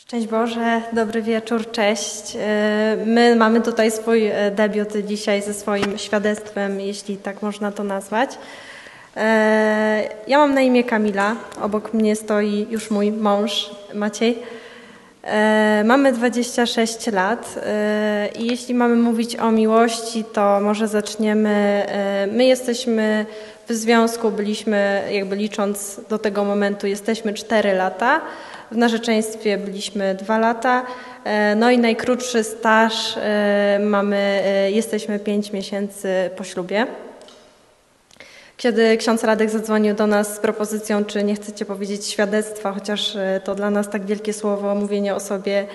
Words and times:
Szczęść 0.00 0.26
Boże, 0.26 0.82
dobry 0.92 1.22
wieczór, 1.22 1.70
cześć. 1.70 2.36
E, 2.36 2.96
my 3.06 3.36
mamy 3.36 3.60
tutaj 3.60 3.90
swój 3.90 4.26
e, 4.26 4.50
debiut 4.50 4.88
dzisiaj 5.06 5.42
ze 5.42 5.54
swoim 5.54 5.98
świadectwem, 5.98 6.80
jeśli 6.80 7.16
tak 7.16 7.42
można 7.42 7.72
to 7.72 7.84
nazwać. 7.84 8.30
E, 9.16 10.08
ja 10.26 10.38
mam 10.38 10.54
na 10.54 10.60
imię 10.60 10.84
Kamila, 10.84 11.36
obok 11.62 11.94
mnie 11.94 12.16
stoi 12.16 12.66
już 12.70 12.90
mój 12.90 13.12
mąż 13.12 13.70
Maciej. 13.94 14.38
Mamy 15.84 16.12
26 16.12 17.06
lat 17.06 17.54
i 18.38 18.46
jeśli 18.46 18.74
mamy 18.74 18.96
mówić 18.96 19.36
o 19.36 19.50
miłości, 19.50 20.24
to 20.32 20.60
może 20.60 20.88
zaczniemy. 20.88 21.86
My 22.32 22.44
jesteśmy 22.44 23.26
w 23.68 23.72
związku, 23.72 24.30
byliśmy, 24.30 25.02
jakby 25.12 25.36
licząc 25.36 26.00
do 26.08 26.18
tego 26.18 26.44
momentu, 26.44 26.86
jesteśmy 26.86 27.34
4 27.34 27.72
lata. 27.72 28.20
W 28.72 28.76
narzeczeństwie 28.76 29.58
byliśmy 29.58 30.14
dwa 30.14 30.38
lata, 30.38 30.86
e, 31.24 31.54
no 31.56 31.70
i 31.70 31.78
najkrótszy 31.78 32.44
staż 32.44 33.16
e, 33.16 33.78
mamy, 33.82 34.16
e, 34.16 34.70
jesteśmy 34.70 35.18
pięć 35.18 35.52
miesięcy 35.52 36.30
po 36.36 36.44
ślubie. 36.44 36.86
Kiedy 38.56 38.96
ksiądz 38.96 39.24
Radek 39.24 39.50
zadzwonił 39.50 39.94
do 39.94 40.06
nas 40.06 40.34
z 40.34 40.38
propozycją, 40.38 41.04
czy 41.04 41.24
nie 41.24 41.34
chcecie 41.34 41.64
powiedzieć 41.64 42.06
świadectwa, 42.06 42.72
chociaż 42.72 43.16
to 43.44 43.54
dla 43.54 43.70
nas 43.70 43.90
tak 43.90 44.06
wielkie 44.06 44.32
słowo, 44.32 44.74
mówienie 44.74 45.14
o 45.14 45.20
sobie 45.20 45.66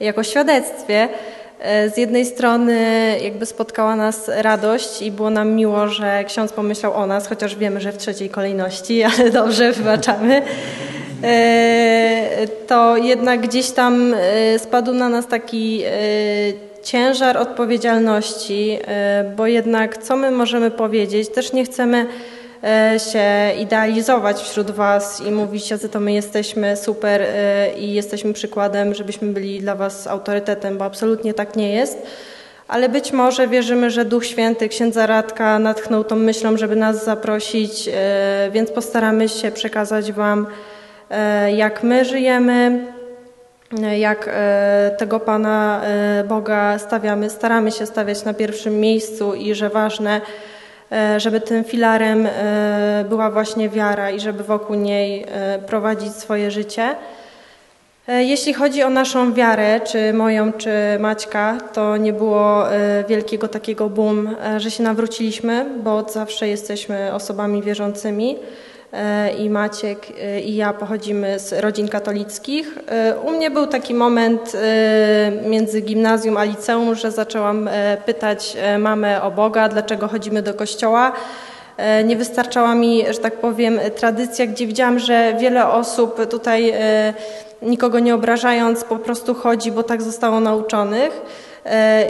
jako 0.00 0.22
świadectwie, 0.22 1.08
z 1.94 1.96
jednej 1.96 2.26
strony 2.26 2.76
jakby 3.22 3.46
spotkała 3.46 3.96
nas 3.96 4.30
radość 4.36 5.02
i 5.02 5.10
było 5.10 5.30
nam 5.30 5.50
miło, 5.50 5.88
że 5.88 6.24
ksiądz 6.24 6.52
pomyślał 6.52 6.94
o 6.94 7.06
nas, 7.06 7.26
chociaż 7.26 7.56
wiemy, 7.56 7.80
że 7.80 7.92
w 7.92 7.96
trzeciej 7.96 8.30
kolejności, 8.30 9.02
ale 9.18 9.30
dobrze, 9.30 9.72
wybaczamy. 9.72 10.42
E, 11.22 12.46
to 12.66 12.96
jednak 12.96 13.40
gdzieś 13.40 13.70
tam 13.70 14.14
e, 14.14 14.58
spadł 14.58 14.92
na 14.92 15.08
nas 15.08 15.26
taki 15.26 15.82
e, 15.84 15.90
ciężar 16.82 17.36
odpowiedzialności, 17.36 18.78
bo 19.36 19.46
jednak 19.46 19.98
co 19.98 20.16
my 20.16 20.30
możemy 20.30 20.70
powiedzieć? 20.70 21.28
Też 21.28 21.52
nie 21.52 21.64
chcemy 21.64 22.06
się 23.12 23.52
idealizować 23.60 24.36
wśród 24.36 24.70
Was 24.70 25.20
i 25.20 25.30
mówić, 25.30 25.68
że 25.68 25.78
to 25.78 26.00
my 26.00 26.12
jesteśmy 26.12 26.76
super 26.76 27.26
i 27.78 27.94
jesteśmy 27.94 28.32
przykładem, 28.32 28.94
żebyśmy 28.94 29.32
byli 29.32 29.60
dla 29.60 29.74
Was 29.74 30.06
autorytetem, 30.06 30.78
bo 30.78 30.84
absolutnie 30.84 31.34
tak 31.34 31.56
nie 31.56 31.72
jest. 31.72 32.02
Ale 32.68 32.88
być 32.88 33.12
może 33.12 33.48
wierzymy, 33.48 33.90
że 33.90 34.04
Duch 34.04 34.26
Święty 34.26 34.68
księdza 34.68 35.06
Radka 35.06 35.58
natchnął 35.58 36.04
tą 36.04 36.16
myślą, 36.16 36.56
żeby 36.56 36.76
nas 36.76 37.04
zaprosić, 37.04 37.88
więc 38.52 38.70
postaramy 38.70 39.28
się 39.28 39.50
przekazać 39.50 40.12
Wam 40.12 40.46
jak 41.56 41.82
my 41.82 42.04
żyjemy, 42.04 42.86
e, 43.82 43.98
jak 43.98 44.30
e, 44.32 44.90
tego 44.98 45.20
Pana 45.20 45.80
Boga 46.28 46.78
stawiamy, 46.78 47.30
staramy 47.30 47.72
się 47.72 47.86
stawiać 47.86 48.24
na 48.24 48.34
pierwszym 48.34 48.80
miejscu 48.80 49.34
i 49.34 49.54
że 49.54 49.68
ważne, 49.68 50.20
żeby 51.16 51.40
tym 51.40 51.64
filarem 51.64 52.28
była 53.08 53.30
właśnie 53.30 53.68
wiara 53.68 54.10
i 54.10 54.20
żeby 54.20 54.44
wokół 54.44 54.76
niej 54.76 55.26
prowadzić 55.66 56.12
swoje 56.12 56.50
życie. 56.50 56.94
Jeśli 58.08 58.54
chodzi 58.54 58.82
o 58.82 58.90
naszą 58.90 59.34
wiarę, 59.34 59.80
czy 59.80 60.12
moją, 60.12 60.52
czy 60.52 60.70
Maćka, 61.00 61.58
to 61.72 61.96
nie 61.96 62.12
było 62.12 62.64
wielkiego 63.08 63.48
takiego 63.48 63.88
boom, 63.88 64.36
że 64.56 64.70
się 64.70 64.82
nawróciliśmy, 64.82 65.66
bo 65.84 65.96
od 65.96 66.12
zawsze 66.12 66.48
jesteśmy 66.48 67.14
osobami 67.14 67.62
wierzącymi. 67.62 68.36
E, 68.92 69.32
i 69.32 69.50
Maciek 69.50 70.06
e, 70.22 70.40
i 70.40 70.56
ja 70.56 70.72
pochodzimy 70.72 71.38
z 71.38 71.52
rodzin 71.52 71.88
katolickich. 71.88 72.78
E, 72.88 73.16
u 73.20 73.30
mnie 73.30 73.50
był 73.50 73.66
taki 73.66 73.94
moment 73.94 74.52
między 75.46 75.80
gimnazjum 75.80 76.36
a 76.36 76.44
liceum, 76.44 76.94
że 76.94 77.10
zaczęłam 77.10 77.70
pytać 78.06 78.56
mamę 78.78 79.22
o 79.22 79.30
Boga, 79.30 79.68
dlaczego 79.68 80.08
chodzimy 80.08 80.42
do 80.42 80.54
kościoła. 80.54 81.12
Nie 82.04 82.16
wystarczała 82.16 82.74
mi, 82.74 83.04
że 83.10 83.18
tak 83.18 83.36
powiem, 83.36 83.80
tradycja, 83.96 84.46
gdzie 84.46 84.66
widziałam, 84.66 84.98
że 84.98 85.34
wiele 85.38 85.68
osób 85.68 86.26
tutaj, 86.30 86.74
nikogo 87.62 87.98
nie 87.98 88.14
obrażając, 88.14 88.84
po 88.84 88.96
prostu 88.96 89.34
chodzi, 89.34 89.72
bo 89.72 89.82
tak 89.82 90.02
zostało 90.02 90.40
nauczonych. 90.40 91.22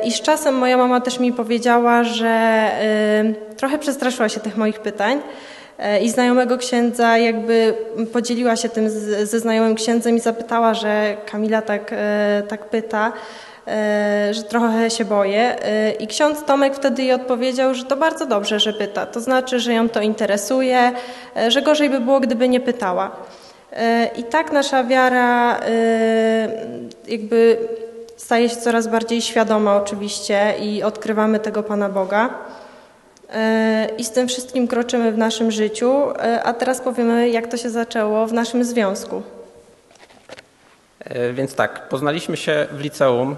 I 0.04 0.12
z 0.12 0.20
czasem 0.20 0.54
moja 0.54 0.76
mama 0.76 1.00
też 1.00 1.20
mi 1.20 1.32
powiedziała, 1.32 2.04
że 2.04 2.70
trochę 3.56 3.78
przestraszyła 3.78 4.28
się 4.28 4.40
tych 4.40 4.56
moich 4.56 4.80
pytań 4.80 5.20
E, 5.20 5.59
i 6.02 6.10
znajomego 6.10 6.58
księdza 6.58 7.18
jakby 7.18 7.74
podzieliła 8.12 8.56
się 8.56 8.68
tym 8.68 8.90
ze 9.24 9.40
znajomym 9.40 9.74
księdzem 9.74 10.16
i 10.16 10.20
zapytała, 10.20 10.74
że 10.74 11.16
Kamila 11.26 11.62
tak, 11.62 11.90
e, 11.92 12.42
tak 12.48 12.64
pyta, 12.68 13.12
e, 13.66 14.28
że 14.34 14.42
trochę 14.42 14.90
się 14.90 15.04
boję. 15.04 15.56
I 16.00 16.06
ksiądz 16.06 16.44
Tomek 16.44 16.74
wtedy 16.74 17.02
jej 17.02 17.12
odpowiedział, 17.12 17.74
że 17.74 17.84
to 17.84 17.96
bardzo 17.96 18.26
dobrze, 18.26 18.60
że 18.60 18.72
pyta. 18.72 19.06
To 19.06 19.20
znaczy, 19.20 19.60
że 19.60 19.74
ją 19.74 19.88
to 19.88 20.00
interesuje, 20.00 20.92
że 21.48 21.62
gorzej 21.62 21.90
by 21.90 22.00
było, 22.00 22.20
gdyby 22.20 22.48
nie 22.48 22.60
pytała. 22.60 23.10
I 24.16 24.24
tak 24.24 24.52
nasza 24.52 24.84
wiara 24.84 25.60
jakby 27.08 27.58
staje 28.16 28.48
się 28.48 28.56
coraz 28.56 28.86
bardziej 28.86 29.22
świadoma 29.22 29.76
oczywiście 29.76 30.54
i 30.60 30.82
odkrywamy 30.82 31.38
tego 31.38 31.62
Pana 31.62 31.88
Boga. 31.88 32.30
E, 33.32 33.88
i 33.98 34.04
z 34.04 34.10
tym 34.10 34.28
wszystkim 34.28 34.68
kroczymy 34.68 35.12
w 35.12 35.18
naszym 35.18 35.50
życiu, 35.50 36.10
e, 36.10 36.42
a 36.42 36.52
teraz 36.52 36.80
powiemy, 36.80 37.28
jak 37.28 37.46
to 37.46 37.56
się 37.56 37.70
zaczęło 37.70 38.26
w 38.26 38.32
naszym 38.32 38.64
związku. 38.64 39.22
E, 41.00 41.32
więc 41.32 41.54
tak, 41.54 41.88
poznaliśmy 41.88 42.36
się 42.36 42.66
w 42.72 42.80
liceum, 42.80 43.36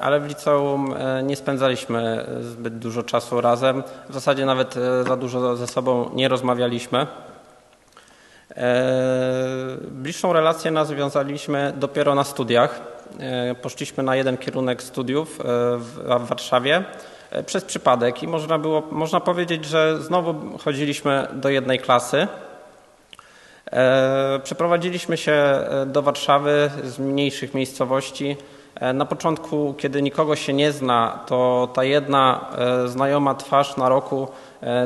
ale 0.00 0.20
w 0.20 0.26
liceum 0.26 0.94
nie 1.22 1.36
spędzaliśmy 1.36 2.26
zbyt 2.40 2.78
dużo 2.78 3.02
czasu 3.02 3.40
razem. 3.40 3.82
W 4.08 4.14
zasadzie 4.14 4.46
nawet 4.46 4.74
za 5.08 5.16
dużo 5.16 5.56
ze 5.56 5.66
sobą 5.66 6.10
nie 6.14 6.28
rozmawialiśmy. 6.28 7.06
Bliższą 9.90 10.32
relację 10.32 10.70
nawiązaliśmy 10.70 11.72
dopiero 11.76 12.14
na 12.14 12.24
studiach. 12.24 12.80
Poszliśmy 13.62 14.02
na 14.02 14.16
jeden 14.16 14.36
kierunek 14.36 14.82
studiów 14.82 15.38
w 15.78 16.26
Warszawie 16.28 16.84
przez 17.46 17.64
przypadek 17.64 18.22
i 18.22 18.28
można, 18.28 18.58
było, 18.58 18.82
można 18.90 19.20
powiedzieć, 19.20 19.64
że 19.64 20.02
znowu 20.02 20.58
chodziliśmy 20.58 21.26
do 21.32 21.48
jednej 21.48 21.78
klasy. 21.78 22.28
E, 23.72 24.40
przeprowadziliśmy 24.44 25.16
się 25.16 25.32
e, 25.32 25.86
do 25.86 26.02
Warszawy 26.02 26.70
z 26.84 26.98
mniejszych 26.98 27.54
miejscowości. 27.54 28.36
Na 28.94 29.04
początku, 29.04 29.74
kiedy 29.78 30.02
nikogo 30.02 30.36
się 30.36 30.52
nie 30.52 30.72
zna, 30.72 31.20
to 31.26 31.68
ta 31.74 31.84
jedna 31.84 32.50
znajoma 32.86 33.34
twarz 33.34 33.76
na 33.76 33.88
roku 33.88 34.28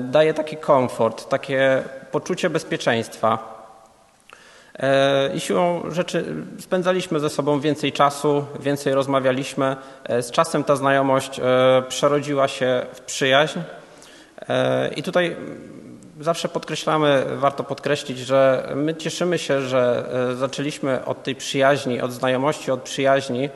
daje 0.03 0.35
taki 0.35 0.57
komfort, 0.57 1.29
takie 1.29 1.83
poczucie 2.11 2.51
bezpieczeństwa. 2.51 3.56
E, 4.79 5.31
I 5.35 5.41
siłą 5.41 5.91
rzeczy 5.91 6.25
spędzaliśmy 6.61 7.21
ze 7.21 7.31
sobą 7.31 7.61
więcej 7.61 7.93
czasu, 7.93 8.45
więcej 8.61 8.95
rozmawialiśmy. 8.95 9.77
E, 10.05 10.23
z 10.23 10.31
czasem 10.31 10.65
ta 10.65 10.77
znajomość 10.77 11.41
e, 11.41 11.43
przerodziła 11.89 12.49
się 12.49 12.87
w 12.93 13.01
przyjaźń. 13.01 13.59
I 14.97 15.03
tutaj 15.03 15.37
zawsze 16.21 16.49
podkreślamy, 16.49 17.25
warto 17.37 17.65
podkreślić, 17.65 18.19
że 18.19 18.69
my 18.75 18.95
cieszymy 18.95 19.39
się, 19.39 19.61
że 19.61 20.09
zaczęliśmy 20.35 21.05
od 21.05 21.23
tej 21.23 21.35
przyjaźni, 21.35 22.01
od 22.01 22.13
znajomości, 22.13 22.71
od 22.71 22.81
przyjaźni, 22.83 23.49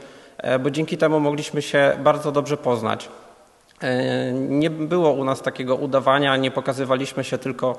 bo 0.61 0.71
dzięki 0.71 0.99
temu 0.99 1.21
mogliśmy 1.21 1.63
się 1.63 1.93
bardzo 1.99 2.33
dobrze 2.33 2.57
poznać. 2.57 3.09
Nie 4.33 4.71
było 4.71 5.13
u 5.13 5.25
nas 5.25 5.43
takiego 5.43 5.77
udawania, 5.77 6.37
nie 6.37 6.51
pokazywaliśmy 6.51 7.25
się 7.25 7.39
tylko 7.39 7.77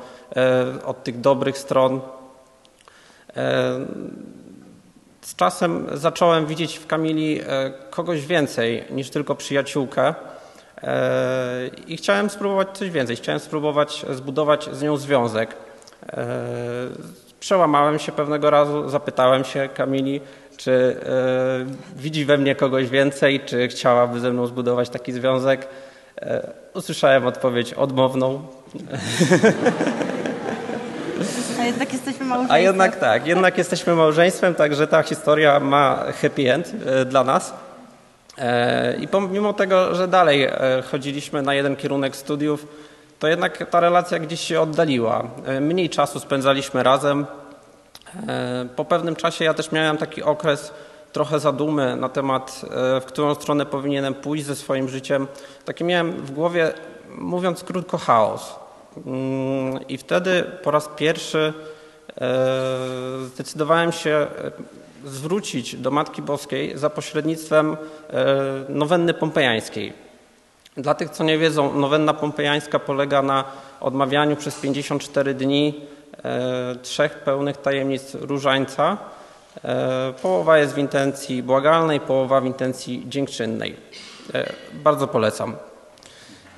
od 0.85 1.03
tych 1.03 1.22
dobrych 1.22 1.58
stron, 1.58 2.02
z 5.22 5.36
czasem 5.36 5.88
zacząłem 5.94 6.46
widzieć 6.46 6.78
w 6.78 6.88
Kamili 6.88 7.41
e, 7.41 7.72
kogoś 7.90 8.26
więcej 8.26 8.84
niż 8.90 9.09
tylko 9.09 9.35
przyjaciółkę 9.35 10.14
e, 10.84 11.67
i 11.88 11.97
chciałem 11.97 12.29
spróbować 12.29 12.67
coś 12.73 12.90
więcej. 12.90 13.16
Chciałem 13.16 13.40
spróbować 13.40 14.06
zbudować 14.09 14.70
z 14.72 14.82
nią 14.82 14.97
związek. 14.97 15.56
Przełamałem 17.40 18.00
się 18.00 18.11
pewnego 18.11 18.50
razu, 18.50 18.90
zapytałem 18.90 19.44
się 19.44 19.70
Kamili, 19.73 20.22
czy 20.58 20.96
widzi 21.96 22.26
we 22.26 22.38
mnie 22.38 22.56
kogoś 22.56 22.90
więcej, 22.90 23.40
czy 23.40 23.67
chciałaby 23.67 24.20
ze 24.20 24.32
mną 24.32 24.47
zbudować 24.47 24.90
taki 24.90 25.14
związek. 25.14 25.67
Usłyszałem 26.73 27.28
odpowiedź 27.28 27.73
odmowną. 27.73 28.41
A 31.61 31.66
jednak 31.66 31.93
jesteśmy 31.93 32.25
małżeństwem. 32.25 32.55
A 32.55 32.59
jednak 32.59 32.96
tak, 32.96 33.28
jednak 33.28 33.58
jesteśmy 33.58 33.96
małżeństwem, 33.96 34.55
także 34.55 34.87
ta 34.87 35.03
historia 35.03 35.59
ma 35.59 36.03
happy 36.22 36.53
end 36.53 36.72
e, 36.85 37.05
dla 37.05 37.23
nas. 37.23 37.53
E, 38.37 38.96
I 38.97 39.08
pomimo 39.08 39.53
tego, 39.53 39.96
że 39.96 40.08
dalej 40.08 40.43
e, 40.43 40.52
chodziliśmy 40.91 41.41
na 41.41 41.53
jeden 41.53 41.75
kierunek 41.75 42.16
studiów, 42.16 42.67
to 43.19 43.28
jednak 43.28 43.69
ta 43.69 43.79
relacja 43.79 44.19
gdzieś 44.19 44.41
się 44.41 44.61
oddaliła. 44.61 45.23
Mniej 45.61 45.90
czasu 45.90 46.19
spędzaliśmy 46.19 46.84
razem. 46.84 47.25
Po 48.75 48.85
pewnym 48.85 49.16
czasie 49.16 49.46
ja 49.46 49.53
też 49.53 49.72
miałem 49.72 49.97
taki 49.97 50.23
okres, 50.23 50.73
trochę 51.11 51.40
zadumy 51.40 51.96
na 51.96 52.09
temat, 52.09 52.61
w 53.02 53.05
którą 53.05 53.35
stronę 53.35 53.66
powinienem 53.66 54.13
pójść 54.13 54.46
ze 54.46 54.55
swoim 54.55 54.90
życiem. 54.90 55.28
Taki 55.66 55.84
miałem 55.84 56.11
w 56.11 56.31
głowie, 56.31 56.73
mówiąc 57.17 57.63
krótko, 57.63 57.97
chaos. 57.97 58.55
I 59.90 59.97
wtedy 59.97 60.43
po 60.64 60.72
raz 60.72 60.90
pierwszy 60.96 61.53
zdecydowałem 63.26 63.91
się 63.91 64.28
zwrócić 65.05 65.76
do 65.76 65.91
Matki 65.91 66.22
Boskiej 66.22 66.78
za 66.78 66.90
pośrednictwem 66.90 67.78
nowenny 68.70 69.14
pompejańskiej. 69.14 69.93
Dla 70.78 70.93
tych, 70.93 71.09
co 71.09 71.23
nie 71.23 71.38
wiedzą, 71.38 71.73
nowenna 71.73 72.14
pompejańska 72.14 72.79
polega 72.79 73.22
na 73.22 73.43
odmawianiu 73.79 74.35
przez 74.35 74.55
54 74.59 75.34
dni 75.34 75.82
e, 76.23 76.76
trzech 76.82 77.20
pełnych 77.20 77.58
tajemnic 77.58 78.16
różańca. 78.16 78.97
E, 79.64 80.14
połowa 80.22 80.58
jest 80.58 80.73
w 80.73 80.78
intencji 80.78 81.44
błagalnej, 81.44 81.99
połowa 81.99 82.41
w 82.41 82.46
intencji 82.46 83.03
dziękczynnej. 83.08 83.76
E, 84.34 84.53
bardzo 84.73 85.08
polecam. 85.08 85.55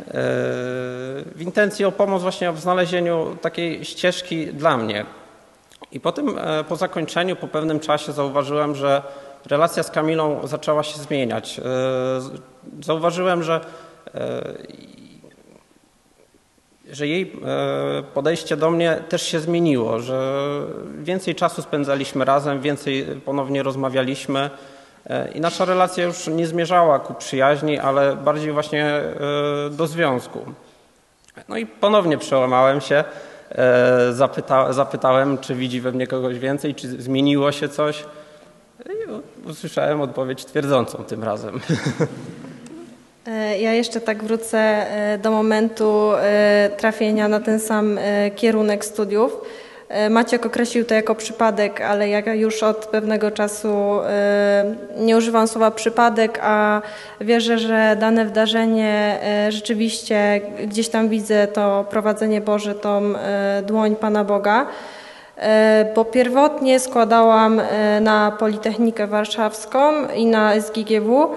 W 0.07 1.37
intencji 1.39 1.85
o 1.85 1.91
pomoc 1.91 2.21
właśnie 2.21 2.51
w 2.51 2.59
znalezieniu 2.59 3.37
takiej 3.41 3.85
ścieżki 3.85 4.47
dla 4.47 4.77
mnie. 4.77 5.05
I 5.91 5.99
potem 5.99 6.35
po 6.69 6.75
zakończeniu, 6.75 7.35
po 7.35 7.47
pewnym 7.47 7.79
czasie 7.79 8.11
zauważyłem, 8.11 8.75
że 8.75 9.01
relacja 9.45 9.83
z 9.83 9.91
Kamilą 9.91 10.47
zaczęła 10.47 10.83
się 10.83 10.99
zmieniać. 10.99 11.61
Zauważyłem, 12.81 13.43
że 13.43 13.61
E, 14.15 14.53
że 16.91 17.07
jej 17.07 17.31
e, 17.45 18.03
podejście 18.13 18.57
do 18.57 18.71
mnie 18.71 19.03
też 19.09 19.21
się 19.21 19.39
zmieniło, 19.39 19.99
że 19.99 20.49
więcej 20.99 21.35
czasu 21.35 21.61
spędzaliśmy 21.61 22.25
razem, 22.25 22.61
więcej 22.61 23.05
ponownie 23.25 23.63
rozmawialiśmy 23.63 24.39
e, 24.39 24.49
i 25.35 25.41
nasza 25.41 25.65
relacja 25.65 26.03
już 26.03 26.27
nie 26.27 26.47
zmierzała 26.47 26.99
ku 26.99 27.13
przyjaźni, 27.13 27.79
ale 27.79 28.15
bardziej 28.15 28.51
właśnie 28.51 29.01
do 29.71 29.87
związku. 29.87 30.39
No 31.47 31.57
i 31.57 31.65
ponownie 31.65 32.17
przełamałem 32.17 32.81
się, 32.81 33.03
zapyta, 34.11 34.73
zapytałem, 34.73 35.37
czy 35.37 35.55
widzi 35.55 35.81
we 35.81 35.91
mnie 35.91 36.07
kogoś 36.07 36.39
więcej, 36.39 36.75
czy 36.75 37.01
zmieniło 37.01 37.51
się 37.51 37.69
coś. 37.69 38.05
I 38.85 39.49
usłyszałem 39.49 40.01
odpowiedź 40.01 40.45
twierdzącą 40.45 41.03
tym 41.03 41.23
razem. 41.23 41.59
E, 43.27 43.59
ja 43.59 43.73
jeszcze 43.73 44.01
tak 44.01 44.23
wrócę 44.23 44.59
e, 44.59 45.17
do 45.17 45.31
momentu 45.31 46.11
e, 46.13 46.69
trafienia 46.77 47.27
na 47.27 47.39
ten 47.39 47.59
sam 47.59 47.99
kierunek 48.35 48.85
studiów. 48.85 49.41
Maciek 50.09 50.45
określił 50.45 50.85
to 50.85 50.93
jako 50.93 51.15
przypadek, 51.15 51.81
ale 51.81 52.09
ja 52.09 52.33
już 52.33 52.63
od 52.63 52.85
pewnego 52.85 53.31
czasu 53.31 53.99
nie 54.97 55.17
używam 55.17 55.47
słowa 55.47 55.71
przypadek, 55.71 56.39
a 56.43 56.81
wierzę, 57.21 57.57
że 57.57 57.97
dane 57.99 58.25
wydarzenie 58.25 59.19
rzeczywiście 59.49 60.41
gdzieś 60.67 60.89
tam 60.89 61.09
widzę 61.09 61.47
to 61.47 61.85
prowadzenie 61.89 62.41
Boże, 62.41 62.75
tą 62.75 63.13
dłoń 63.63 63.95
Pana 63.95 64.23
Boga. 64.23 64.65
Bo 65.95 66.05
pierwotnie 66.05 66.79
składałam 66.79 67.61
na 68.01 68.31
Politechnikę 68.39 69.07
Warszawską 69.07 70.07
i 70.15 70.25
na 70.25 70.53
SGGW. 70.61 71.29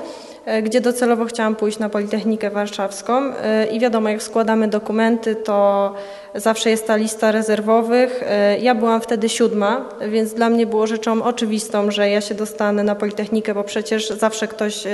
E, 0.46 0.62
gdzie 0.62 0.81
docelowo 0.81 1.25
chciałam 1.25 1.56
pójść 1.56 1.78
na 1.78 1.88
Politechnikę 1.88 2.50
Warszawską 2.50 3.32
e, 3.37 3.66
i 3.66 3.81
wiadomo, 3.81 4.08
jak 4.08 4.22
składamy 4.22 4.69
dokumenty, 4.69 5.34
to 5.34 5.94
zawsze 6.34 6.70
jest 6.70 6.87
ta 6.87 6.96
lista 6.96 7.32
rezerwowych. 7.32 8.22
E, 8.26 8.58
ja 8.58 8.75
byłam 8.75 9.00
wtedy 9.00 9.28
siódma, 9.28 9.88
więc 10.08 10.34
dla 10.34 10.50
mnie 10.50 10.66
było 10.66 10.87
rzeczą 10.87 11.22
oczywistą, 11.22 11.90
że 11.90 12.10
ja 12.10 12.20
się 12.20 12.34
dostanę 12.34 12.82
na 12.82 12.94
Politechnikę, 12.94 13.54
bo 13.54 13.64
przecież 13.64 14.08
zawsze 14.08 14.48
ktoś 14.48 14.84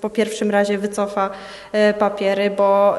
po 0.00 0.10
pierwszym 0.10 0.50
razie 0.50 0.78
wycofa 0.78 1.30
papiery, 1.98 2.50
bo 2.50 2.94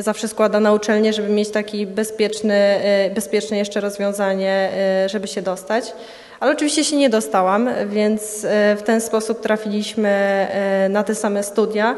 zawsze 0.00 0.28
składa 0.28 0.60
na 0.60 0.72
uczelnię, 0.72 1.12
żeby 1.12 1.28
mieć 1.28 1.50
taki 1.50 1.86
bezpieczny, 1.86 2.80
bezpieczne 3.14 3.58
jeszcze 3.58 3.80
rozwiązanie, 3.80 4.70
żeby 5.06 5.28
się 5.28 5.42
dostać. 5.42 5.92
Ale 6.40 6.52
oczywiście 6.52 6.84
się 6.84 6.96
nie 6.96 7.10
dostałam, 7.10 7.68
więc 7.86 8.44
e, 8.44 8.76
w 8.76 8.82
ten 8.82 9.00
sposób 9.00 9.40
trafiliśmy 9.40 10.08
e, 10.08 10.88
na 10.88 11.04
te 11.04 11.14
same 11.14 11.42
studia 11.42 11.96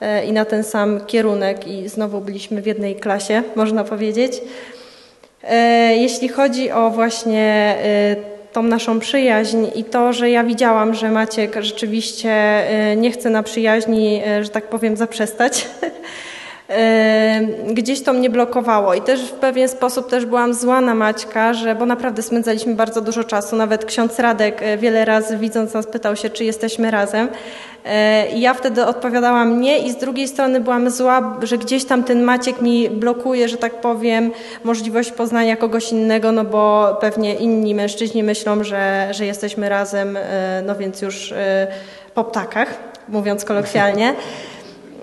e, 0.00 0.24
i 0.24 0.32
na 0.32 0.44
ten 0.44 0.64
sam 0.64 1.00
kierunek 1.06 1.66
i 1.66 1.88
znowu 1.88 2.20
byliśmy 2.20 2.62
w 2.62 2.66
jednej 2.66 2.96
klasie, 2.96 3.42
można 3.56 3.84
powiedzieć. 3.84 4.40
Jeśli 5.96 6.28
chodzi 6.28 6.70
o 6.70 6.90
właśnie 6.90 7.76
tą 8.52 8.62
naszą 8.62 9.00
przyjaźń 9.00 9.66
i 9.74 9.84
to, 9.84 10.12
że 10.12 10.30
ja 10.30 10.44
widziałam, 10.44 10.94
że 10.94 11.10
Maciek 11.10 11.56
rzeczywiście 11.60 12.62
nie 12.96 13.10
chce 13.10 13.30
na 13.30 13.42
przyjaźni, 13.42 14.22
że 14.42 14.48
tak 14.48 14.68
powiem, 14.68 14.96
zaprzestać, 14.96 15.68
gdzieś 17.74 18.02
to 18.02 18.12
mnie 18.12 18.30
blokowało 18.30 18.94
i 18.94 19.00
też 19.00 19.22
w 19.22 19.32
pewien 19.32 19.68
sposób 19.68 20.10
też 20.10 20.26
byłam 20.26 20.54
zła 20.54 20.80
na 20.80 20.94
Maćka, 20.94 21.54
że, 21.54 21.74
bo 21.74 21.86
naprawdę 21.86 22.22
spędzaliśmy 22.22 22.74
bardzo 22.74 23.00
dużo 23.00 23.24
czasu, 23.24 23.56
nawet 23.56 23.84
ksiądz 23.84 24.18
Radek 24.18 24.62
e, 24.62 24.78
wiele 24.78 25.04
razy 25.04 25.36
widząc 25.36 25.74
nas 25.74 25.86
pytał 25.86 26.16
się, 26.16 26.30
czy 26.30 26.44
jesteśmy 26.44 26.90
razem 26.90 27.28
e, 27.84 28.30
i 28.30 28.40
ja 28.40 28.54
wtedy 28.54 28.86
odpowiadałam 28.86 29.60
nie 29.60 29.78
i 29.78 29.90
z 29.90 29.96
drugiej 29.96 30.28
strony 30.28 30.60
byłam 30.60 30.90
zła, 30.90 31.38
że 31.42 31.58
gdzieś 31.58 31.84
tam 31.84 32.04
ten 32.04 32.22
Maciek 32.22 32.60
mi 32.60 32.90
blokuje, 32.90 33.48
że 33.48 33.56
tak 33.56 33.80
powiem, 33.80 34.30
możliwość 34.64 35.10
poznania 35.10 35.56
kogoś 35.56 35.92
innego, 35.92 36.32
no 36.32 36.44
bo 36.44 36.96
pewnie 37.00 37.34
inni 37.34 37.74
mężczyźni 37.74 38.22
myślą, 38.22 38.64
że, 38.64 39.08
że 39.10 39.26
jesteśmy 39.26 39.68
razem, 39.68 40.16
e, 40.16 40.62
no 40.66 40.74
więc 40.74 41.02
już 41.02 41.34
po 42.14 42.24
ptakach, 42.24 42.74
mówiąc 43.08 43.44
kolokwialnie. 43.44 44.14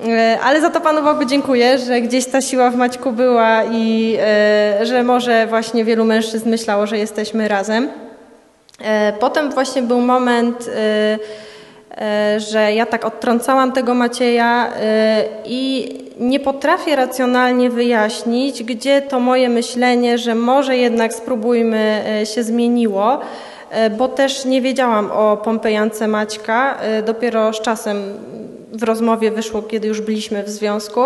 E, 0.07 0.39
ale 0.43 0.61
za 0.61 0.69
to 0.69 0.81
Panu 0.81 1.03
Bogu 1.03 1.25
dziękuję, 1.25 1.77
że 1.77 2.01
gdzieś 2.01 2.25
ta 2.25 2.41
siła 2.41 2.69
w 2.69 2.75
Maćku 2.75 3.11
była 3.11 3.63
i 3.63 4.17
e, 4.19 4.85
że 4.85 5.03
może 5.03 5.47
właśnie 5.47 5.85
wielu 5.85 6.05
mężczyzn 6.05 6.49
myślało, 6.49 6.87
że 6.87 6.97
jesteśmy 6.97 7.47
razem. 7.47 7.89
E, 8.81 9.13
potem 9.13 9.51
właśnie 9.51 9.81
był 9.81 10.01
moment, 10.01 10.69
że 12.37 12.73
ja 12.73 12.85
tak 12.85 13.05
odtrącałam 13.05 13.71
tego 13.71 13.93
Macieja 13.93 14.73
i 15.45 15.95
nie 16.19 16.39
potrafię 16.39 16.95
racjonalnie 16.95 17.69
wyjaśnić, 17.69 18.63
gdzie 18.63 19.01
to 19.01 19.19
moje 19.19 19.49
myślenie, 19.49 20.17
że 20.17 20.35
może 20.35 20.77
jednak 20.77 21.13
spróbujmy 21.13 22.03
się 22.33 22.43
zmieniło 22.43 23.19
bo 23.97 24.07
też 24.07 24.45
nie 24.45 24.61
wiedziałam 24.61 25.11
o 25.11 25.37
Pompejance 25.37 26.07
Maćka. 26.07 26.77
Dopiero 27.05 27.53
z 27.53 27.61
czasem 27.61 28.03
w 28.71 28.83
rozmowie 28.83 29.31
wyszło, 29.31 29.61
kiedy 29.61 29.87
już 29.87 30.01
byliśmy 30.01 30.43
w 30.43 30.49
związku. 30.49 31.01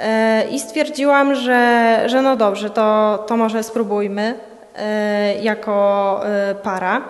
E, 0.00 0.44
I 0.50 0.60
stwierdziłam, 0.60 1.34
że, 1.34 2.02
że 2.06 2.22
no 2.22 2.36
dobrze, 2.36 2.70
to, 2.70 3.18
to 3.28 3.36
może 3.36 3.62
spróbujmy 3.62 4.34
e, 4.76 5.34
jako 5.34 6.20
e, 6.26 6.54
para. 6.54 7.02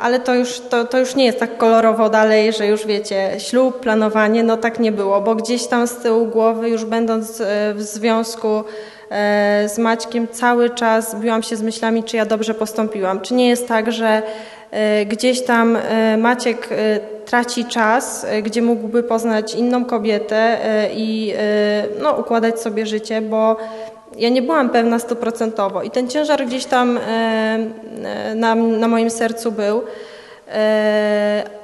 Ale 0.00 0.20
to 0.20 0.34
już, 0.34 0.60
to, 0.60 0.84
to 0.84 0.98
już 0.98 1.14
nie 1.14 1.24
jest 1.24 1.38
tak 1.38 1.56
kolorowo 1.56 2.10
dalej, 2.10 2.52
że 2.52 2.66
już 2.66 2.86
wiecie, 2.86 3.30
ślub, 3.38 3.80
planowanie, 3.80 4.42
no 4.42 4.56
tak 4.56 4.78
nie 4.78 4.92
było, 4.92 5.20
bo 5.20 5.34
gdzieś 5.34 5.66
tam 5.66 5.86
z 5.86 5.96
tyłu 5.96 6.26
głowy, 6.26 6.70
już 6.70 6.84
będąc 6.84 7.42
w 7.74 7.82
związku 7.82 8.64
z 9.66 9.78
Maćkiem, 9.78 10.28
cały 10.28 10.70
czas 10.70 11.16
biłam 11.20 11.42
się 11.42 11.56
z 11.56 11.62
myślami, 11.62 12.04
czy 12.04 12.16
ja 12.16 12.26
dobrze 12.26 12.54
postąpiłam. 12.54 13.20
Czy 13.20 13.34
nie 13.34 13.48
jest 13.48 13.68
tak, 13.68 13.92
że 13.92 14.22
gdzieś 15.06 15.42
tam 15.42 15.78
Maciek 16.18 16.68
traci 17.28 17.64
czas, 17.64 18.24
e, 18.24 18.42
gdzie 18.42 18.62
mógłby 18.62 19.02
poznać 19.02 19.54
inną 19.54 19.84
kobietę 19.84 20.36
e, 20.36 20.90
i 20.94 21.32
e, 21.36 21.84
no, 22.02 22.12
układać 22.12 22.60
sobie 22.60 22.86
życie, 22.86 23.22
bo 23.22 23.56
ja 24.16 24.28
nie 24.28 24.42
byłam 24.42 24.70
pewna 24.70 24.98
stuprocentowo 24.98 25.82
i 25.82 25.90
ten 25.90 26.08
ciężar 26.08 26.46
gdzieś 26.46 26.64
tam 26.64 26.98
na, 28.34 28.54
na 28.54 28.88
moim 28.88 29.10
sercu 29.10 29.52
był. 29.52 29.82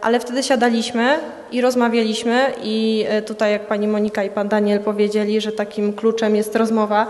Ale 0.02 0.20
wtedy 0.20 0.42
siadaliśmy 0.42 1.18
i 1.52 1.60
rozmawialiśmy 1.60 2.52
i 2.62 3.06
tutaj 3.26 3.52
jak 3.52 3.66
pani 3.66 3.88
Monika 3.88 4.24
i 4.24 4.30
pan 4.30 4.48
Daniel 4.48 4.80
powiedzieli, 4.80 5.40
że 5.40 5.52
takim 5.52 5.92
kluczem 5.92 6.36
jest 6.36 6.56
rozmowa 6.56 7.06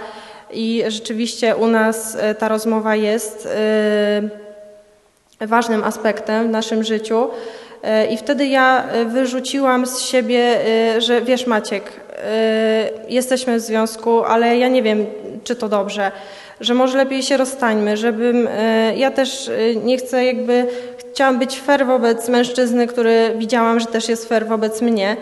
i 0.53 0.83
rzeczywiście 0.89 1.57
u 1.57 1.67
nas 1.67 2.17
ta 2.39 2.49
rozmowa 2.49 2.97
jest 2.97 3.49
ważnym 5.47 5.85
aspektem 5.85 6.49
w 6.49 6.51
naszym 6.51 6.85
życiu. 6.85 7.29
E, 7.85 8.07
I 8.07 8.17
wtedy 8.17 8.47
ja 8.47 8.85
e, 8.85 9.05
wyrzuciłam 9.05 9.87
z 9.87 10.01
siebie, 10.01 10.41
e, 10.97 11.01
że 11.01 11.23
wiesz 11.23 11.47
Maciek, 11.47 12.05
jesteśmy 13.09 13.57
w 13.57 13.61
związku, 13.61 14.25
ale 14.25 14.59
ja 14.59 14.69
nie 14.69 14.83
wiem, 14.83 15.07
czy 15.45 15.57
to 15.57 15.69
dobrze, 15.69 16.13
że 16.61 16.75
może 16.75 16.99
lepiej 16.99 17.23
się 17.23 17.37
rozstańmy, 17.37 17.97
żebym, 17.97 18.49
ja 18.97 19.11
też 19.11 19.51
nie 19.85 19.97
chcę 19.97 20.25
jakby, 20.25 20.67
chciałam 20.99 21.39
być 21.39 21.61
fair 21.61 21.87
wobec 21.87 22.29
mężczyzny, 22.29 22.87
który 22.87 23.33
widziałam, 23.37 23.81
że 23.81 23.87
też 23.87 24.09
jest 24.09 24.29
fair 24.29 24.47
wobec 24.47 24.83
mnie. 24.83 25.17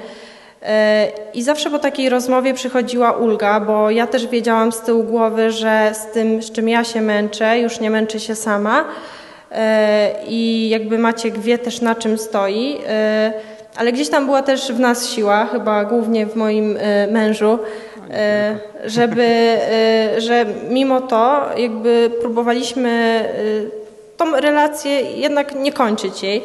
I 1.34 1.42
zawsze 1.42 1.70
po 1.70 1.78
takiej 1.78 2.08
rozmowie 2.08 2.54
przychodziła 2.54 3.12
ulga, 3.12 3.60
bo 3.60 3.90
ja 3.90 4.06
też 4.06 4.26
wiedziałam 4.26 4.72
z 4.72 4.80
tyłu 4.80 5.04
głowy, 5.04 5.50
że 5.50 5.92
z 5.94 6.12
tym, 6.12 6.42
z 6.42 6.52
czym 6.52 6.68
ja 6.68 6.84
się 6.84 7.00
męczę, 7.00 7.58
już 7.58 7.80
nie 7.80 7.90
męczę 7.90 8.20
się 8.20 8.34
sama, 8.34 8.84
i 10.28 10.68
jakby 10.68 10.98
Maciek 10.98 11.38
wie 11.38 11.58
też 11.58 11.80
na 11.80 11.94
czym 11.94 12.18
stoi, 12.18 12.78
ale 13.76 13.92
gdzieś 13.92 14.08
tam 14.08 14.26
była 14.26 14.42
też 14.42 14.72
w 14.72 14.80
nas 14.80 15.08
siła, 15.08 15.46
chyba 15.46 15.84
głównie 15.84 16.26
w 16.26 16.36
moim 16.36 16.78
mężu, 17.10 17.58
żeby, 18.84 19.58
że 20.18 20.46
mimo 20.68 21.00
to 21.00 21.48
jakby 21.56 22.10
próbowaliśmy 22.20 23.24
tą 24.16 24.40
relację 24.40 25.00
jednak 25.00 25.54
nie 25.54 25.72
kończyć 25.72 26.22
jej. 26.22 26.42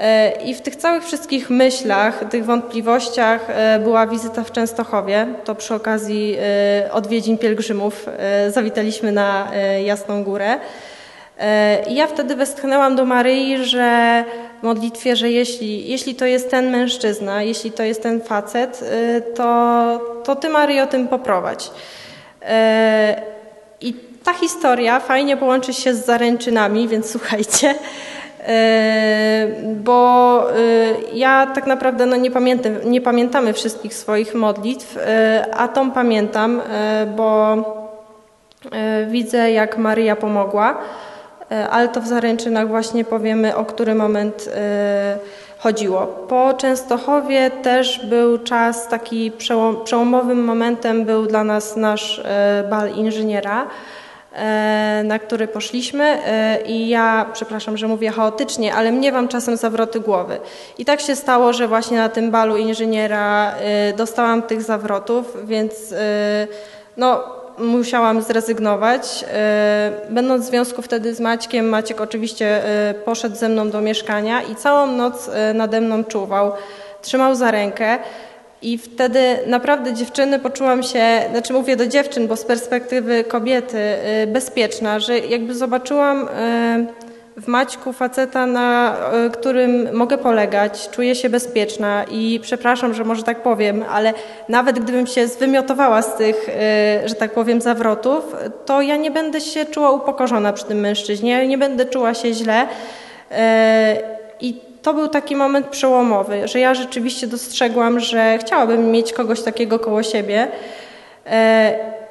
E, 0.00 0.32
I 0.44 0.54
w 0.54 0.60
tych 0.60 0.76
całych 0.76 1.04
wszystkich 1.04 1.50
myślach, 1.50 2.24
tych 2.30 2.44
wątpliwościach 2.44 3.40
e, 3.48 3.78
była 3.78 4.06
wizyta 4.06 4.44
w 4.44 4.52
Częstochowie. 4.52 5.26
To 5.44 5.54
przy 5.54 5.74
okazji 5.74 6.36
e, 6.40 6.92
odwiedzin 6.92 7.38
pielgrzymów 7.38 8.06
zawitaliśmy 8.48 9.12
na 9.12 9.48
Jasną 9.84 10.24
Górę. 10.24 10.58
I 11.88 11.94
ja 11.94 12.06
wtedy 12.06 12.36
westchnęłam 12.36 12.96
do 12.96 13.04
Maryi, 13.04 13.64
że 13.64 14.24
w 14.60 14.62
modlitwie, 14.62 15.16
że 15.16 15.30
jeśli, 15.30 15.88
jeśli 15.88 16.14
to 16.14 16.26
jest 16.26 16.50
ten 16.50 16.70
mężczyzna, 16.70 17.42
jeśli 17.42 17.72
to 17.72 17.82
jest 17.82 18.02
ten 18.02 18.20
facet, 18.20 18.84
to, 19.34 20.00
to 20.24 20.36
Ty 20.36 20.48
Maryjo 20.48 20.86
tym 20.86 21.08
poprowadź. 21.08 21.70
I 23.80 23.94
ta 24.24 24.32
historia 24.32 25.00
fajnie 25.00 25.36
połączy 25.36 25.72
się 25.72 25.94
z 25.94 26.06
zaręczynami, 26.06 26.88
więc 26.88 27.10
słuchajcie. 27.12 27.74
E, 28.46 29.46
bo 29.64 30.42
e, 30.50 30.56
ja 31.12 31.46
tak 31.46 31.66
naprawdę 31.66 32.06
no 32.06 32.16
nie, 32.16 32.30
pamiętam, 32.30 32.72
nie 32.84 33.00
pamiętamy 33.00 33.52
wszystkich 33.52 33.94
swoich 33.94 34.34
modlitw, 34.34 34.96
e, 34.96 35.46
a 35.54 35.68
tą 35.68 35.90
pamiętam, 35.90 36.62
bo 37.16 37.56
widzę, 39.08 39.50
jak 39.50 39.78
Maryja 39.78 40.16
pomogła, 40.16 40.78
ale 41.70 41.88
to 41.88 42.00
w 42.00 42.06
zaręczynach 42.06 42.68
właśnie 42.68 43.04
powiemy, 43.04 43.56
o 43.56 43.64
który 43.64 43.94
moment 43.94 44.48
chodziło. 45.58 46.06
Po 46.06 46.54
Częstochowie 46.54 47.50
też 47.50 48.06
był 48.06 48.38
czas, 48.38 48.88
taki 48.88 49.32
przełomowym 49.84 50.44
momentem 50.44 51.04
był 51.04 51.26
dla 51.26 51.44
nas 51.44 51.76
nasz 51.76 52.22
bal 52.70 52.90
inżyniera. 52.94 53.66
E, 54.32 55.02
na 55.04 55.18
który 55.18 55.48
poszliśmy 55.48 56.04
e, 56.04 56.62
i 56.66 56.88
ja, 56.88 57.26
przepraszam, 57.32 57.76
że 57.76 57.88
mówię 57.88 58.10
chaotycznie, 58.10 58.74
ale 58.74 58.92
mnie 58.92 59.12
wam 59.12 59.28
czasem 59.28 59.56
zawroty 59.56 60.00
głowy. 60.00 60.40
I 60.78 60.84
tak 60.84 61.00
się 61.00 61.16
stało, 61.16 61.52
że 61.52 61.68
właśnie 61.68 61.98
na 61.98 62.08
tym 62.08 62.30
balu 62.30 62.56
inżyniera 62.56 63.54
e, 63.54 63.92
dostałam 63.92 64.42
tych 64.42 64.62
zawrotów, 64.62 65.36
więc 65.44 65.94
no, 66.96 67.39
musiałam 67.60 68.22
zrezygnować. 68.22 69.24
Będąc 70.10 70.44
w 70.44 70.48
związku 70.48 70.82
wtedy 70.82 71.14
z 71.14 71.20
Maćkiem, 71.20 71.68
Maciek 71.68 72.00
oczywiście 72.00 72.62
poszedł 73.04 73.36
ze 73.36 73.48
mną 73.48 73.70
do 73.70 73.80
mieszkania 73.80 74.42
i 74.42 74.56
całą 74.56 74.86
noc 74.86 75.30
nade 75.54 75.80
mną 75.80 76.04
czuwał, 76.04 76.52
trzymał 77.02 77.34
za 77.34 77.50
rękę. 77.50 77.98
I 78.62 78.78
wtedy 78.78 79.20
naprawdę 79.46 79.94
dziewczyny 79.94 80.38
poczułam 80.38 80.82
się, 80.82 81.04
znaczy 81.30 81.52
mówię 81.52 81.76
do 81.76 81.86
dziewczyn, 81.86 82.26
bo 82.26 82.36
z 82.36 82.44
perspektywy 82.44 83.24
kobiety 83.24 83.78
bezpieczna, 84.26 85.00
że 85.00 85.18
jakby 85.18 85.54
zobaczyłam 85.54 86.28
w 87.40 87.46
Maćku 87.48 87.92
faceta, 87.92 88.46
na 88.46 88.96
y, 89.26 89.30
którym 89.30 89.96
mogę 89.96 90.18
polegać, 90.18 90.88
czuję 90.90 91.14
się 91.14 91.28
bezpieczna 91.28 92.04
i 92.10 92.40
przepraszam, 92.42 92.94
że 92.94 93.04
może 93.04 93.22
tak 93.22 93.42
powiem, 93.42 93.84
ale 93.90 94.12
nawet 94.48 94.78
gdybym 94.78 95.06
się 95.06 95.26
zwymiotowała 95.26 96.02
z 96.02 96.16
tych, 96.16 96.48
że 97.04 97.14
tak 97.14 97.32
powiem, 97.32 97.60
zawrotów, 97.60 98.36
to 98.66 98.82
ja 98.82 98.96
nie 98.96 99.10
będę 99.10 99.40
się 99.40 99.64
czuła 99.66 99.90
upokorzona 99.90 100.52
przy 100.52 100.64
tym 100.64 100.80
mężczyźnie, 100.80 101.46
nie 101.46 101.58
będę 101.58 101.84
czuła 101.84 102.14
się 102.14 102.32
źle. 102.32 102.66
I 104.40 104.60
to 104.82 104.94
był 104.94 105.08
taki 105.08 105.36
moment 105.36 105.66
przełomowy, 105.66 106.48
że 106.48 106.60
ja 106.60 106.74
rzeczywiście 106.74 107.26
dostrzegłam, 107.26 108.00
że 108.00 108.38
chciałabym 108.38 108.90
mieć 108.90 109.12
kogoś 109.12 109.42
takiego 109.42 109.78
koło 109.78 110.02
siebie. 110.02 110.48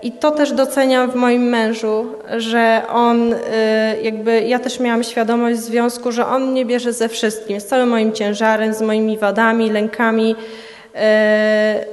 I 0.02 0.12
to 0.12 0.32
też 0.32 0.52
doceniam 0.52 1.12
w 1.12 1.16
moim 1.16 1.44
mężu, 1.44 2.06
że 2.38 2.82
on, 2.90 3.34
e, 3.34 4.02
jakby 4.02 4.42
ja 4.42 4.60
też 4.60 4.80
miałam 4.80 5.04
świadomość 5.04 5.60
w 5.60 5.64
związku, 5.64 6.12
że 6.12 6.26
on 6.26 6.52
mnie 6.52 6.66
bierze 6.66 6.94
ze 6.94 7.10
wszystkim, 7.10 7.60
z 7.60 7.66
całym 7.66 7.90
moim 7.90 8.14
ciężarem, 8.14 8.74
z 8.74 8.82
moimi 8.82 9.18
wadami, 9.18 9.70
lękami. 9.70 10.36
E, 10.96 11.86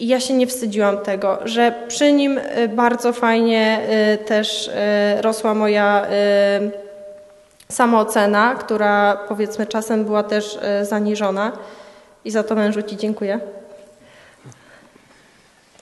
I 0.00 0.08
ja 0.08 0.20
się 0.20 0.34
nie 0.34 0.46
wstydziłam 0.46 0.98
tego, 0.98 1.38
że 1.44 1.74
przy 1.88 2.12
nim 2.12 2.40
bardzo 2.68 3.12
fajnie 3.12 3.80
też 4.26 4.70
rosła 5.20 5.54
moja 5.54 6.06
samoocena, 7.68 8.54
która 8.54 9.18
powiedzmy 9.28 9.66
czasem 9.66 10.04
była 10.04 10.22
też 10.22 10.58
zaniżona 10.82 11.52
i 12.24 12.30
za 12.30 12.42
to 12.42 12.54
mężu 12.54 12.82
Ci 12.82 12.96
dziękuję. 12.96 13.40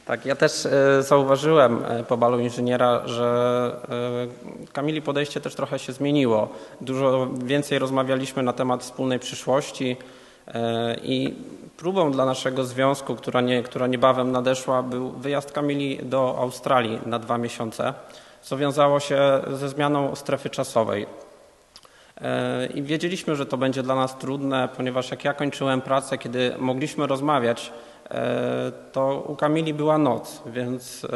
Tak, 0.06 0.26
ja 0.26 0.36
też 0.36 0.66
e, 0.66 1.02
zauważyłem 1.02 1.84
e, 1.84 2.04
po 2.04 2.16
balu 2.16 2.40
inżyniera, 2.40 3.08
że 3.08 3.52
Kamili 4.72 5.02
podejście 5.02 5.40
też 5.40 5.54
trochę 5.54 5.78
się 5.78 5.92
zmieniło. 5.92 6.48
Dużo 6.80 7.28
więcej 7.44 7.78
rozmawialiśmy 7.78 8.42
na 8.42 8.52
temat 8.52 8.82
wspólnej 8.82 9.18
przyszłości 9.18 9.96
i 11.02 11.34
próbą 11.76 12.12
dla 12.12 12.24
naszego 12.24 12.64
związku, 12.64 13.14
która, 13.16 13.40
nie, 13.40 13.62
która 13.62 13.86
niebawem 13.86 14.32
nadeszła, 14.32 14.82
był 14.82 15.10
wyjazd 15.10 15.52
Kamili 15.52 15.98
do 16.02 16.38
Australii 16.38 16.98
na 17.06 17.18
dwa 17.18 17.38
miesiące, 17.38 17.94
co 18.42 18.56
wiązało 18.56 19.00
się 19.00 19.20
ze 19.52 19.68
zmianą 19.68 20.16
strefy 20.16 20.50
czasowej. 20.50 21.06
E, 22.20 22.66
I 22.66 22.82
wiedzieliśmy, 22.82 23.36
że 23.36 23.46
to 23.46 23.56
będzie 23.56 23.82
dla 23.82 23.94
nas 23.94 24.18
trudne, 24.18 24.68
ponieważ 24.76 25.10
jak 25.10 25.24
ja 25.24 25.34
kończyłem 25.34 25.80
pracę, 25.80 26.18
kiedy 26.18 26.54
mogliśmy 26.58 27.06
rozmawiać, 27.06 27.72
e, 27.72 27.72
to 28.92 29.24
u 29.28 29.36
Kamili 29.36 29.74
była 29.74 29.98
noc, 29.98 30.42
więc, 30.46 31.04
e, 31.04 31.08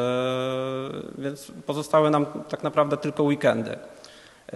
więc 1.18 1.52
pozostały 1.66 2.10
nam 2.10 2.26
tak 2.48 2.62
naprawdę 2.62 2.96
tylko 2.96 3.22
weekendy. 3.22 3.76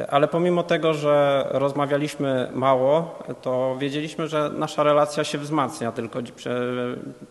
Ale 0.09 0.29
pomimo 0.29 0.63
tego, 0.63 0.95
że 0.95 1.47
rozmawialiśmy 1.51 2.49
mało, 2.55 3.19
to 3.43 3.77
wiedzieliśmy, 3.79 4.29
że 4.29 4.51
nasza 4.55 4.83
relacja 4.83 5.25
się 5.25 5.39
wzmacnia 5.39 5.93
tylko 5.93 6.19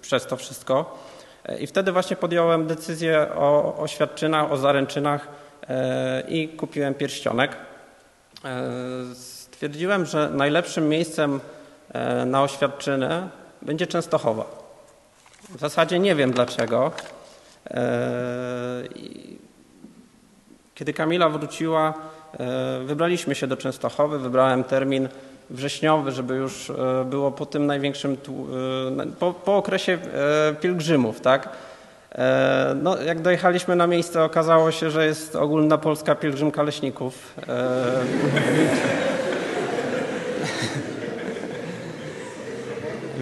przez 0.02 0.26
to 0.26 0.38
wszystko. 0.38 0.98
I 1.60 1.68
wtedy 1.68 1.92
właśnie 1.92 2.16
podjąłem 2.16 2.68
decyzję 2.68 3.28
o 3.36 3.76
oświadczynach, 3.78 4.52
o 4.52 4.58
zaręczynach 4.58 5.28
i 6.28 6.48
kupiłem 6.48 6.94
pierścionek. 6.94 7.58
E, 8.46 9.16
stwierdziłem, 9.16 10.06
że 10.06 10.30
najlepszym 10.30 10.90
miejscem 10.90 11.40
e, 11.94 12.26
na 12.26 12.44
oświadczynę 12.44 13.30
będzie 13.62 13.88
Częstochowa. 13.88 14.59
W 15.56 15.60
zasadzie 15.60 16.00
nie 16.00 16.16
wiem 16.16 16.32
dlaczego. 16.32 16.92
E, 17.72 18.84
kiedy 20.76 20.94
Kamila 20.94 21.30
wróciła, 21.30 21.94
wybraliśmy 22.86 23.36
się 23.36 23.48
do 23.48 23.58
Częstochowy, 23.58 24.20
wybrałem 24.20 24.64
termin 24.64 25.10
wrześniowy, 25.50 26.12
żeby 26.12 26.36
już 26.36 26.72
było 27.06 27.32
po 27.32 27.46
tym 27.46 27.66
największym, 27.66 28.18
po, 29.20 29.34
po 29.34 29.58
okresie 29.58 29.98
pielgrzymów, 30.62 31.22
tak? 31.22 31.50
E, 32.16 32.76
no, 32.84 33.02
jak 33.02 33.22
dojechaliśmy 33.22 33.76
na 33.76 33.88
miejsce, 33.88 34.24
okazało 34.24 34.72
się, 34.72 34.92
że 34.92 35.06
jest 35.06 35.36
ogólna 35.36 35.78
polska 35.78 36.16
pielgrzymka 36.16 36.64
leśników. 36.64 37.36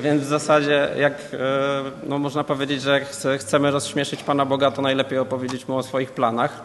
Więc 0.10 0.24
w 0.24 0.28
zasadzie, 0.28 0.90
jak 0.98 1.14
e, 1.14 1.38
no, 2.04 2.20
można 2.20 2.44
powiedzieć, 2.44 2.82
że 2.82 2.92
jak 2.92 3.08
chcemy 3.40 3.72
rozśmieszyć 3.72 4.24
Pana 4.24 4.46
Boga, 4.46 4.72
to 4.72 4.82
najlepiej 4.82 5.20
opowiedzieć 5.20 5.68
Mu 5.68 5.78
o 5.78 5.84
swoich 5.84 6.12
planach. 6.12 6.62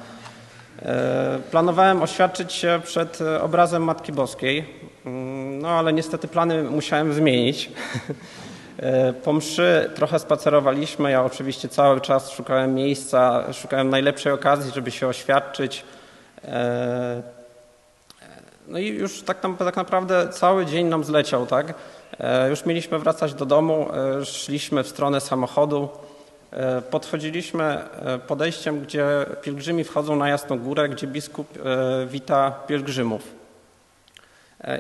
Planowałem 1.50 2.02
oświadczyć 2.02 2.52
się 2.52 2.80
przed 2.84 3.18
obrazem 3.40 3.84
Matki 3.84 4.12
Boskiej, 4.12 4.64
mm, 5.06 5.58
no 5.58 5.68
ale 5.68 5.92
niestety 5.92 6.28
plany 6.28 6.62
musiałem 6.62 7.12
zmienić. 7.14 7.70
E, 8.76 9.12
po 9.12 9.32
mszy 9.32 9.90
trochę 9.94 10.18
spacerowaliśmy. 10.18 11.11
Ja 11.11 11.25
oczywiście 11.25 11.68
cały 11.68 12.00
czas 12.00 12.30
szukałem 12.30 12.75
miejsca, 12.75 13.52
szukałem 13.52 13.90
najlepszej 13.90 14.32
okazji, 14.32 14.72
żeby 14.75 14.90
się 14.90 15.08
oświadczyć. 15.08 15.84
E, 16.44 17.22
no 18.68 18.78
i 18.78 18.87
już 18.87 19.22
tak, 19.22 19.38
tak 19.58 19.76
naprawdę 19.76 20.28
cały 20.28 20.66
dzień 20.66 20.87
nam 20.87 21.04
zleciał, 21.04 21.46
tak? 21.46 21.75
E, 22.21 22.50
już 22.50 22.66
mieliśmy 22.66 22.99
wracać 22.99 23.35
do 23.35 23.47
domu, 23.47 23.88
szliśmy 24.25 24.83
w 24.83 24.88
stronę 24.88 25.21
samochodu. 25.21 25.88
Podchodziliśmy 26.90 27.78
podejściem, 28.26 28.81
gdzie 28.81 29.07
pielgrzymi 29.42 29.85
wchodzą 29.85 30.16
na 30.16 30.28
Jasną 30.28 30.59
Górę, 30.59 30.88
gdzie 30.88 31.07
biskup 31.07 31.59
wita 32.07 32.50
pielgrzymów. 32.66 33.23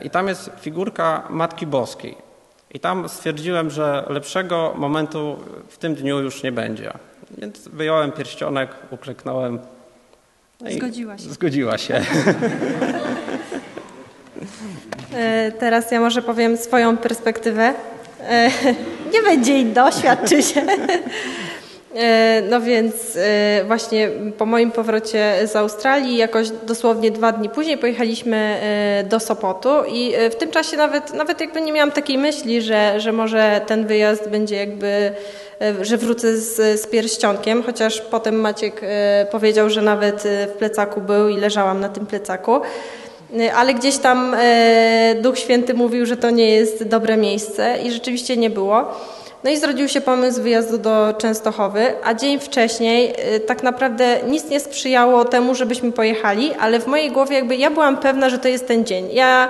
I 0.02 0.10
tam 0.10 0.28
jest 0.28 0.50
figurka 0.60 1.26
Matki 1.30 1.66
Boskiej. 1.66 2.16
I 2.74 2.80
tam 2.80 3.08
stwierdziłem, 3.08 3.70
że 3.70 4.04
lepszego 4.08 4.74
momentu 4.76 5.38
w 5.68 5.78
tym 5.78 5.94
dniu 5.94 6.20
już 6.20 6.42
nie 6.42 6.52
będzie. 6.52 6.92
Więc 7.38 7.68
wyjąłem 7.68 8.12
pierścionek, 8.12 8.70
ukleknąłem. 8.90 9.58
No 10.60 10.70
zgodziła 10.72 11.18
się. 11.18 11.24
Zgodziła 11.24 11.78
się. 11.78 12.00
E, 15.16 15.52
teraz 15.58 15.90
ja 15.90 16.00
może 16.00 16.22
powiem 16.22 16.56
swoją 16.56 16.96
perspektywę. 16.96 17.74
E, 18.28 18.50
nie 19.14 19.22
będzie 19.22 19.58
i 19.58 19.64
doświadczy 19.64 20.42
się. 20.42 20.62
E, 21.96 22.42
no 22.50 22.60
więc 22.60 22.94
właśnie 23.66 24.08
po 24.38 24.46
moim 24.46 24.70
powrocie 24.70 25.34
z 25.44 25.56
Australii, 25.56 26.16
jakoś 26.16 26.50
dosłownie 26.50 27.10
dwa 27.10 27.32
dni 27.32 27.48
później 27.48 27.78
pojechaliśmy 27.78 28.60
do 29.10 29.20
Sopotu 29.20 29.68
i 29.88 30.12
w 30.30 30.34
tym 30.34 30.50
czasie 30.50 30.76
nawet, 30.76 31.14
nawet 31.14 31.40
jakby 31.40 31.60
nie 31.60 31.72
miałam 31.72 31.92
takiej 31.92 32.18
myśli, 32.18 32.62
że, 32.62 33.00
że 33.00 33.12
może 33.12 33.60
ten 33.66 33.86
wyjazd 33.86 34.28
będzie 34.28 34.56
jakby, 34.56 35.12
że 35.80 35.96
wrócę 35.96 36.36
z, 36.36 36.80
z 36.80 36.86
pierścionkiem, 36.86 37.62
chociaż 37.62 38.00
potem 38.00 38.40
Maciek 38.40 38.80
powiedział, 39.30 39.70
że 39.70 39.82
nawet 39.82 40.22
w 40.48 40.52
plecaku 40.58 41.00
był 41.00 41.28
i 41.28 41.36
leżałam 41.36 41.80
na 41.80 41.88
tym 41.88 42.06
plecaku. 42.06 42.60
Y, 43.40 43.52
ale 43.52 43.74
gdzieś 43.74 43.98
tam 43.98 44.34
y, 44.34 44.38
Duch 45.20 45.38
Święty 45.38 45.74
mówił, 45.74 46.06
że 46.06 46.16
to 46.16 46.30
nie 46.30 46.50
jest 46.50 46.84
dobre 46.84 47.16
miejsce 47.16 47.78
i 47.84 47.90
rzeczywiście 47.90 48.36
nie 48.36 48.50
było. 48.50 48.84
No 49.44 49.50
i 49.50 49.56
zrodził 49.56 49.88
się 49.88 50.00
pomysł 50.00 50.42
wyjazdu 50.42 50.78
do 50.78 51.14
Częstochowy, 51.18 51.94
a 52.04 52.14
dzień 52.14 52.40
wcześniej 52.40 53.14
y, 53.36 53.40
tak 53.40 53.62
naprawdę 53.62 54.18
nic 54.28 54.50
nie 54.50 54.60
sprzyjało 54.60 55.24
temu, 55.24 55.54
żebyśmy 55.54 55.92
pojechali, 55.92 56.52
ale 56.60 56.80
w 56.80 56.86
mojej 56.86 57.10
głowie 57.10 57.36
jakby 57.36 57.56
ja 57.56 57.70
byłam 57.70 57.96
pewna, 57.96 58.30
że 58.30 58.38
to 58.38 58.48
jest 58.48 58.68
ten 58.68 58.84
dzień. 58.84 59.08
Ja 59.12 59.48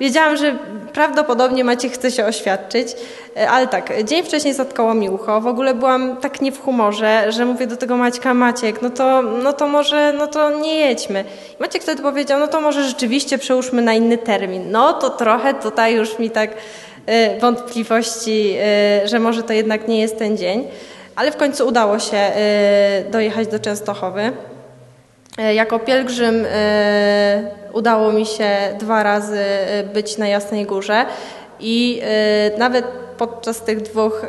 wiedziałam, 0.00 0.36
że 0.36 0.58
prawdopodobnie 0.92 1.64
Maciek 1.64 1.92
chce 1.92 2.10
się 2.10 2.26
oświadczyć, 2.26 2.88
e, 3.36 3.50
ale 3.50 3.66
tak, 3.66 4.04
dzień 4.04 4.22
wcześniej 4.24 4.54
zatkało 4.54 4.94
mi 4.94 5.10
ucho, 5.10 5.40
w 5.40 5.46
ogóle 5.46 5.74
byłam 5.74 6.16
tak 6.16 6.40
nie 6.40 6.52
w 6.52 6.62
humorze, 6.62 7.32
że 7.32 7.46
mówię 7.46 7.66
do 7.66 7.76
tego 7.76 7.96
Maćka, 7.96 8.34
Maciek, 8.34 8.82
no 8.82 8.90
to, 8.90 9.22
no 9.22 9.52
to 9.52 9.68
może, 9.68 10.12
no 10.18 10.26
to 10.26 10.50
nie 10.50 10.76
jedźmy. 10.76 11.24
Maciek 11.58 11.82
wtedy 11.82 12.02
powiedział, 12.02 12.40
no 12.40 12.48
to 12.48 12.60
może 12.60 12.84
rzeczywiście 12.84 13.38
przełóżmy 13.38 13.82
na 13.82 13.94
inny 13.94 14.18
termin. 14.18 14.70
No 14.70 14.92
to 14.92 15.10
trochę 15.10 15.54
tutaj 15.54 15.94
już 15.94 16.18
mi 16.18 16.30
tak 16.30 16.50
y, 16.50 17.40
wątpliwości, 17.40 18.56
y, 19.04 19.08
że 19.08 19.18
może 19.18 19.42
to 19.42 19.52
jednak 19.52 19.88
nie 19.88 20.00
jest 20.00 20.18
ten 20.18 20.36
dzień, 20.36 20.68
ale 21.16 21.32
w 21.32 21.36
końcu 21.36 21.66
udało 21.66 21.98
się 21.98 22.32
dojechać 23.10 23.48
do 23.48 23.58
Częstochowy. 23.58 24.32
Jako 25.38 25.78
pielgrzym 25.78 26.46
udało 27.72 28.12
mi 28.12 28.26
się 28.26 28.48
dwa 28.78 29.02
razy 29.02 29.38
y, 29.80 29.94
być 29.94 30.18
na 30.18 30.28
Jasnej 30.28 30.66
Górze 30.66 31.06
i 31.60 32.02
nawet 32.58 32.84
podczas 33.18 33.60
tych 33.60 33.82
dwóch 33.82 34.26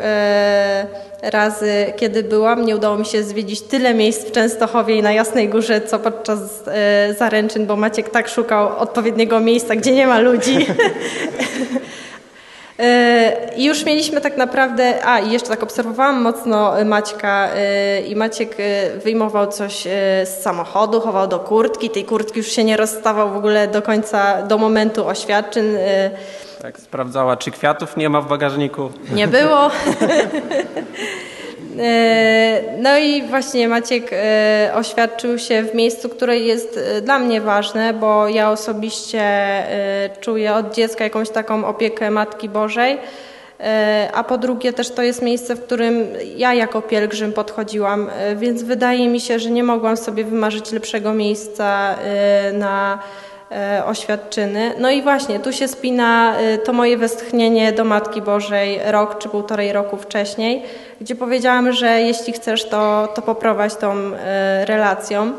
razy, 1.21 1.93
kiedy 1.95 2.23
byłam, 2.23 2.65
nie 2.65 2.75
udało 2.75 2.97
mi 2.97 3.05
się 3.05 3.23
zwiedzić 3.23 3.61
tyle 3.61 3.93
miejsc 3.93 4.25
w 4.25 4.31
Częstochowie 4.31 4.95
i 4.95 5.01
na 5.01 5.11
Jasnej 5.11 5.49
Górze, 5.49 5.81
co 5.81 5.99
podczas 5.99 6.39
zaręczyn, 7.17 7.65
bo 7.65 7.75
Maciek 7.75 8.09
tak 8.09 8.29
szukał 8.29 8.77
odpowiedniego 8.77 9.39
miejsca, 9.39 9.75
gdzie 9.75 9.91
nie 9.91 10.07
ma 10.07 10.19
ludzi. 10.19 10.65
I 13.57 13.65
już 13.65 13.85
mieliśmy 13.85 14.21
tak 14.21 14.37
naprawdę, 14.37 15.05
a 15.05 15.19
i 15.19 15.31
jeszcze 15.31 15.49
tak 15.49 15.63
obserwowałam 15.63 16.21
mocno 16.21 16.73
Maćka 16.85 17.49
i 18.07 18.15
Maciek 18.15 18.57
wyjmował 19.03 19.47
coś 19.47 19.83
z 20.23 20.41
samochodu, 20.41 21.01
chował 21.01 21.27
do 21.27 21.39
kurtki, 21.39 21.89
tej 21.89 22.05
kurtki 22.05 22.37
już 22.37 22.47
się 22.47 22.63
nie 22.63 22.77
rozstawał 22.77 23.29
w 23.29 23.37
ogóle 23.37 23.67
do 23.67 23.81
końca, 23.81 24.41
do 24.41 24.57
momentu 24.57 25.07
oświadczyn. 25.07 25.77
Tak, 26.61 26.79
sprawdzała, 26.79 27.37
czy 27.37 27.51
kwiatów 27.51 27.97
nie 27.97 28.09
ma 28.09 28.21
w 28.21 28.27
bagażniku. 28.27 28.89
Nie 29.13 29.27
było. 29.27 29.69
E, 31.79 32.61
no 32.77 32.97
i 32.97 33.23
właśnie 33.23 33.67
Maciek 33.67 34.09
e, 34.11 34.71
oświadczył 34.75 35.39
się 35.39 35.63
w 35.63 35.75
miejscu, 35.75 36.09
które 36.09 36.39
jest 36.39 36.79
e, 36.97 37.01
dla 37.01 37.19
mnie 37.19 37.41
ważne, 37.41 37.93
bo 37.93 38.27
ja 38.27 38.51
osobiście 38.51 39.23
czuję 40.19 40.53
od 40.53 40.73
dziecka 40.73 41.03
jakąś 41.03 41.29
taką 41.29 41.65
opiekę 41.65 42.11
Matki 42.11 42.49
Bożej. 42.49 42.97
A 44.13 44.23
po 44.23 44.37
drugie 44.37 44.73
też 44.73 44.91
to 44.91 45.01
jest 45.01 45.21
miejsce, 45.21 45.55
w 45.55 45.65
którym 45.65 46.07
ja 46.35 46.53
jako 46.53 46.81
pielgrzym 46.81 47.33
podchodziłam, 47.33 48.09
więc 48.35 48.63
wydaje 48.63 49.07
mi 49.07 49.19
się, 49.19 49.39
że 49.39 49.49
nie 49.49 49.63
mogłam 49.63 49.97
sobie 49.97 50.23
wymarzyć 50.23 50.71
lepszego 50.71 51.13
miejsca 51.13 51.95
na 52.53 52.99
oświadczyny. 53.85 54.73
No 54.79 54.89
i 54.89 55.01
właśnie, 55.01 55.39
tu 55.39 55.53
się 55.53 55.67
spina 55.67 56.37
e, 56.37 56.57
to 56.57 56.73
moje 56.73 56.97
westchnienie 56.97 57.71
do 57.71 57.83
Matki 57.83 58.21
Bożej 58.21 58.79
rok 58.85 59.17
czy 59.17 59.29
półtorej 59.29 59.73
roku 59.73 59.97
wcześniej, 59.97 60.63
gdzie 61.01 61.15
powiedziałam, 61.15 61.71
że 61.71 62.01
jeśli 62.01 62.33
chcesz, 62.33 62.69
to, 62.69 63.07
to 63.15 63.21
poprowadź 63.21 63.75
tą 63.75 63.93
e, 63.93 64.65
relacją. 64.65 65.31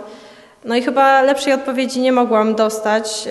No 0.64 0.76
i 0.76 0.82
chyba 0.82 1.22
lepszej 1.22 1.52
odpowiedzi 1.52 2.00
nie 2.00 2.12
mogłam 2.12 2.54
dostać, 2.54 3.28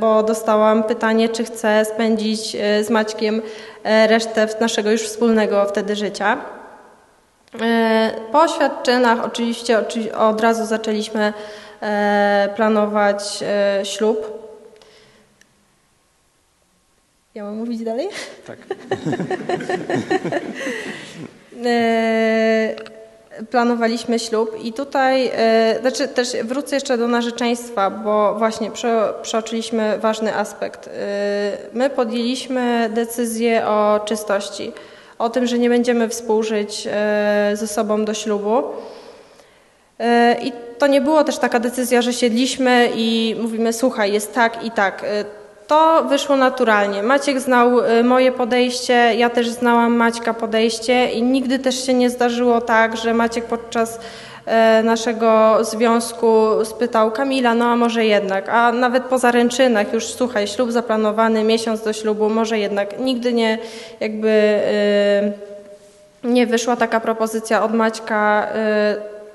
bo 0.00 0.22
dostałam 0.22 0.82
pytanie, 0.82 1.28
czy 1.28 1.44
chcę 1.44 1.84
spędzić 1.84 2.56
z 2.82 2.90
Maćkiem 2.90 3.42
resztę 3.84 4.48
naszego 4.60 4.90
już 4.90 5.02
wspólnego 5.02 5.64
wtedy 5.64 5.96
życia. 5.96 6.36
Po 8.32 8.40
oświadczynach 8.40 9.24
oczywiście 9.24 9.78
od 10.18 10.40
razu 10.40 10.66
zaczęliśmy 10.66 11.32
E, 11.32 11.69
planować 12.56 13.42
e, 13.42 13.80
ślub. 13.84 14.50
Ja 17.34 17.44
mam 17.44 17.56
mówić 17.56 17.84
dalej? 17.84 18.08
Tak. 18.46 18.58
E, 21.64 22.74
planowaliśmy 23.50 24.18
ślub 24.18 24.64
i 24.64 24.72
tutaj, 24.72 25.30
znaczy 25.80 26.08
też 26.08 26.36
wrócę 26.44 26.76
jeszcze 26.76 26.98
do 26.98 27.08
narzeczeństwa, 27.08 27.90
bo 27.90 28.34
właśnie 28.34 28.70
przeoczyliśmy 29.22 29.98
ważny 29.98 30.36
aspekt. 30.36 30.90
My 31.72 31.90
podjęliśmy 31.90 32.90
decyzję 32.94 33.66
o 33.66 34.00
czystości, 34.04 34.72
o 35.18 35.28
tym, 35.28 35.46
że 35.46 35.58
nie 35.58 35.68
będziemy 35.68 36.08
współżyć 36.08 36.88
ze 37.54 37.66
sobą 37.66 38.04
do 38.04 38.14
ślubu. 38.14 38.62
I 40.42 40.52
to 40.80 40.86
nie 40.86 41.00
było 41.00 41.24
też 41.24 41.38
taka 41.38 41.60
decyzja, 41.60 42.02
że 42.02 42.12
siedliśmy 42.12 42.88
i 42.94 43.36
mówimy, 43.42 43.72
słuchaj, 43.72 44.12
jest 44.12 44.34
tak 44.34 44.64
i 44.64 44.70
tak. 44.70 45.04
Y, 45.04 45.24
to 45.66 46.04
wyszło 46.04 46.36
naturalnie. 46.36 47.02
Maciek 47.02 47.40
znał 47.40 47.80
y, 47.80 48.04
moje 48.04 48.32
podejście, 48.32 48.94
ja 48.94 49.30
też 49.30 49.48
znałam 49.48 49.96
Maćka 49.96 50.34
podejście 50.34 51.10
i 51.10 51.22
nigdy 51.22 51.58
też 51.58 51.86
się 51.86 51.94
nie 51.94 52.10
zdarzyło 52.10 52.60
tak, 52.60 52.96
że 52.96 53.14
Maciek 53.14 53.44
podczas 53.44 53.96
y, 53.96 54.82
naszego 54.82 55.58
związku 55.64 56.46
spytał 56.64 57.10
Kamila, 57.10 57.54
no 57.54 57.64
a 57.64 57.76
może 57.76 58.04
jednak, 58.04 58.48
a 58.48 58.72
nawet 58.72 59.02
po 59.02 59.18
zaręczynach 59.18 59.92
już 59.92 60.04
słuchaj, 60.04 60.46
ślub 60.46 60.72
zaplanowany, 60.72 61.44
miesiąc 61.44 61.82
do 61.82 61.92
ślubu, 61.92 62.28
może 62.28 62.58
jednak. 62.58 63.00
Nigdy 63.00 63.32
nie 63.32 63.58
jakby 64.00 64.60
nie 66.24 66.46
wyszła 66.46 66.76
taka 66.76 67.00
propozycja 67.00 67.64
od 67.64 67.74
Maćka 67.74 68.48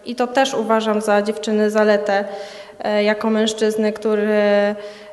i 0.05 0.15
to 0.15 0.27
też 0.27 0.53
uważam 0.53 1.01
za 1.01 1.21
dziewczyny 1.21 1.69
zaletę 1.69 2.25
e, 2.79 3.03
jako 3.03 3.29
mężczyzny, 3.29 3.93
który 3.93 4.27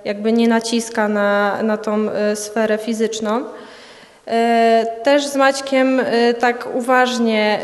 jakby 0.05 0.33
nie 0.33 0.49
naciska 0.49 1.09
na, 1.09 1.63
na 1.63 1.77
tą 1.77 2.11
e, 2.11 2.37
sferę 2.37 2.79
fizyczną. 2.79 3.45
E, 4.27 4.87
też 5.03 5.27
z 5.27 5.37
Maćkiem 5.37 6.01
tak 6.39 6.69
uważnie 6.75 7.59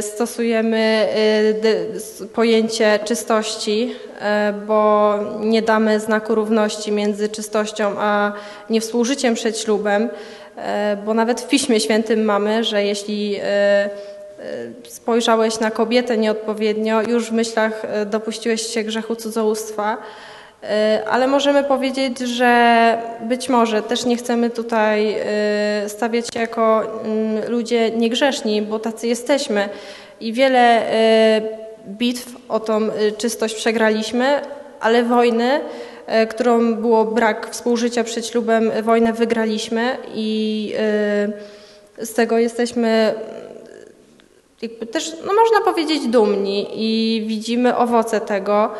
stosujemy 0.00 1.06
pojęcie 2.34 2.98
czystości, 3.04 3.94
bo 4.66 5.14
nie 5.40 5.62
damy 5.62 6.00
znaku 6.00 6.34
równości 6.34 6.92
między 6.92 7.28
czystością 7.28 7.94
a 7.98 8.32
niewspółżyciem 8.70 9.34
przed 9.34 9.58
ślubem, 9.58 10.08
bo 11.04 11.14
nawet 11.14 11.40
w 11.40 11.48
Piśmie 11.48 11.80
Świętym 11.80 12.24
mamy, 12.24 12.64
że 12.64 12.84
jeśli 12.84 13.40
spojrzałeś 14.88 15.60
na 15.60 15.70
kobietę 15.70 16.18
nieodpowiednio, 16.18 17.02
już 17.02 17.30
w 17.30 17.32
myślach 17.32 17.84
y, 18.02 18.06
dopuściłeś 18.06 18.62
się 18.66 18.82
grzechu 18.82 19.16
cudzołóstwa. 19.16 19.96
Y, 19.96 20.66
ale 21.06 21.26
możemy 21.26 21.64
powiedzieć, 21.64 22.18
że 22.18 22.98
być 23.20 23.48
może 23.48 23.82
też 23.82 24.04
nie 24.04 24.16
chcemy 24.16 24.50
tutaj 24.50 25.16
stawiać 25.86 26.26
się 26.34 26.40
jako 26.40 26.82
mm, 27.04 27.50
ludzie 27.50 27.90
niegrzeszni, 27.90 28.62
bo 28.62 28.78
tacy 28.78 29.06
jesteśmy. 29.06 29.68
I 30.20 30.32
wiele 30.32 30.82
bitw 31.86 32.36
o 32.48 32.60
tą 32.60 32.80
czystość 33.18 33.54
przegraliśmy, 33.54 34.40
ale 34.80 35.02
wojny, 35.02 35.60
którą 36.30 36.74
było 36.74 37.04
brak 37.04 37.50
współżycia 37.50 38.04
przed 38.04 38.26
ślubem, 38.26 38.70
wojnę 38.82 39.12
wygraliśmy 39.12 39.96
i 40.14 40.72
z 41.98 42.14
tego 42.14 42.38
jesteśmy 42.38 43.14
jakby 44.62 44.86
też, 44.86 45.12
no 45.26 45.32
można 45.34 45.60
powiedzieć, 45.60 46.06
dumni 46.06 46.66
i 46.72 47.22
widzimy 47.26 47.76
owoce 47.76 48.20
tego, 48.20 48.70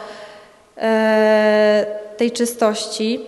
e, 0.76 1.86
tej 2.16 2.32
czystości. 2.32 3.20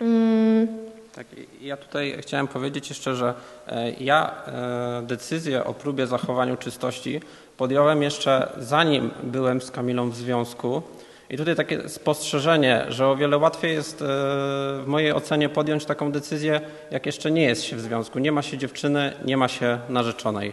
Mm. 0.00 0.68
Tak, 1.14 1.26
ja 1.60 1.76
tutaj 1.76 2.16
chciałem 2.20 2.48
powiedzieć 2.48 2.88
jeszcze, 2.88 3.14
że 3.14 3.34
e, 3.68 3.90
ja 3.90 4.34
e, 4.46 5.02
decyzję 5.06 5.64
o 5.64 5.74
próbie 5.74 6.06
zachowania 6.06 6.56
czystości 6.56 7.20
podjąłem 7.56 8.02
jeszcze 8.02 8.48
zanim 8.58 9.10
byłem 9.22 9.60
z 9.60 9.70
Kamilą 9.70 10.10
w 10.10 10.16
związku 10.16 10.82
I 11.30 11.36
tutaj 11.36 11.56
takie 11.56 11.88
spostrzeżenie, 11.88 12.86
że 12.88 13.08
o 13.08 13.16
wiele 13.16 13.38
łatwiej 13.38 13.74
jest 13.74 13.98
w 14.00 14.84
mojej 14.86 15.12
ocenie 15.12 15.48
podjąć 15.48 15.84
taką 15.84 16.12
decyzję, 16.12 16.60
jak 16.90 17.06
jeszcze 17.06 17.30
nie 17.30 17.42
jest 17.42 17.62
się 17.62 17.76
w 17.76 17.80
związku. 17.80 18.18
Nie 18.18 18.32
ma 18.32 18.42
się 18.42 18.58
dziewczyny, 18.58 19.12
nie 19.24 19.36
ma 19.36 19.48
się 19.48 19.78
narzeczonej. 19.88 20.52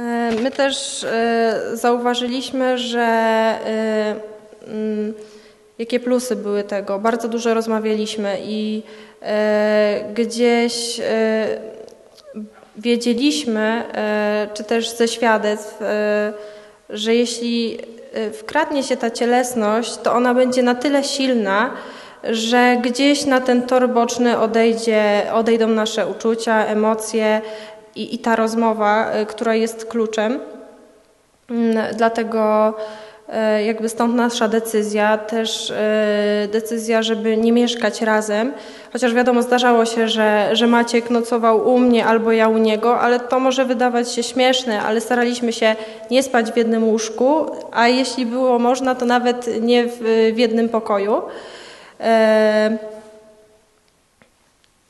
E, 0.00 0.30
my 0.42 0.50
też 0.50 1.04
e, 1.04 1.60
zauważyliśmy, 1.74 2.78
że 2.78 3.08
mm, 4.66 5.14
jakie 5.78 6.00
plusy 6.00 6.36
były 6.36 6.62
tego. 6.64 6.98
Bardzo 6.98 7.28
dużo 7.28 7.54
rozmawialiśmy 7.54 8.38
i 8.44 8.82
gdzieś 10.14 11.00
wiedzieliśmy, 12.76 13.82
czy 14.54 14.64
też 14.64 14.90
ze 14.90 15.08
świadectw, 15.08 15.78
że 16.90 17.14
jeśli 17.14 17.78
wkradnie 18.32 18.82
się 18.82 18.96
ta 18.96 19.10
cielesność, 19.10 19.96
to 19.96 20.12
ona 20.12 20.34
będzie 20.34 20.62
na 20.62 20.74
tyle 20.74 21.04
silna, 21.04 21.70
że 22.24 22.76
gdzieś 22.82 23.26
na 23.26 23.40
ten 23.40 23.62
tor 23.62 23.88
boczny 23.88 24.38
odejdzie, 24.38 25.22
odejdą 25.32 25.66
nasze 25.68 26.06
uczucia, 26.06 26.66
emocje 26.66 27.40
i, 27.94 28.14
i 28.14 28.18
ta 28.18 28.36
rozmowa, 28.36 29.12
y, 29.22 29.26
która 29.26 29.54
jest 29.54 29.84
kluczem. 29.84 30.40
Mm, 31.50 31.94
dlatego 31.96 32.74
E, 33.32 33.64
jakby 33.64 33.88
stąd 33.88 34.14
nasza 34.14 34.48
decyzja, 34.48 35.18
też 35.18 35.70
e, 35.70 36.48
decyzja, 36.52 37.02
żeby 37.02 37.36
nie 37.36 37.52
mieszkać 37.52 38.02
razem. 38.02 38.52
Chociaż 38.92 39.14
wiadomo, 39.14 39.42
zdarzało 39.42 39.84
się, 39.84 40.08
że, 40.08 40.50
że 40.52 40.66
Maciek 40.66 41.10
nocował 41.10 41.74
u 41.74 41.78
mnie 41.78 42.06
albo 42.06 42.32
ja 42.32 42.48
u 42.48 42.58
niego, 42.58 43.00
ale 43.00 43.20
to 43.20 43.40
może 43.40 43.64
wydawać 43.64 44.12
się 44.12 44.22
śmieszne, 44.22 44.82
ale 44.82 45.00
staraliśmy 45.00 45.52
się 45.52 45.76
nie 46.10 46.22
spać 46.22 46.52
w 46.52 46.56
jednym 46.56 46.84
łóżku, 46.84 47.46
a 47.72 47.88
jeśli 47.88 48.26
było 48.26 48.58
można, 48.58 48.94
to 48.94 49.06
nawet 49.06 49.60
nie 49.60 49.86
w, 49.86 49.98
w 50.34 50.38
jednym 50.38 50.68
pokoju. 50.68 51.22
E 52.00 52.89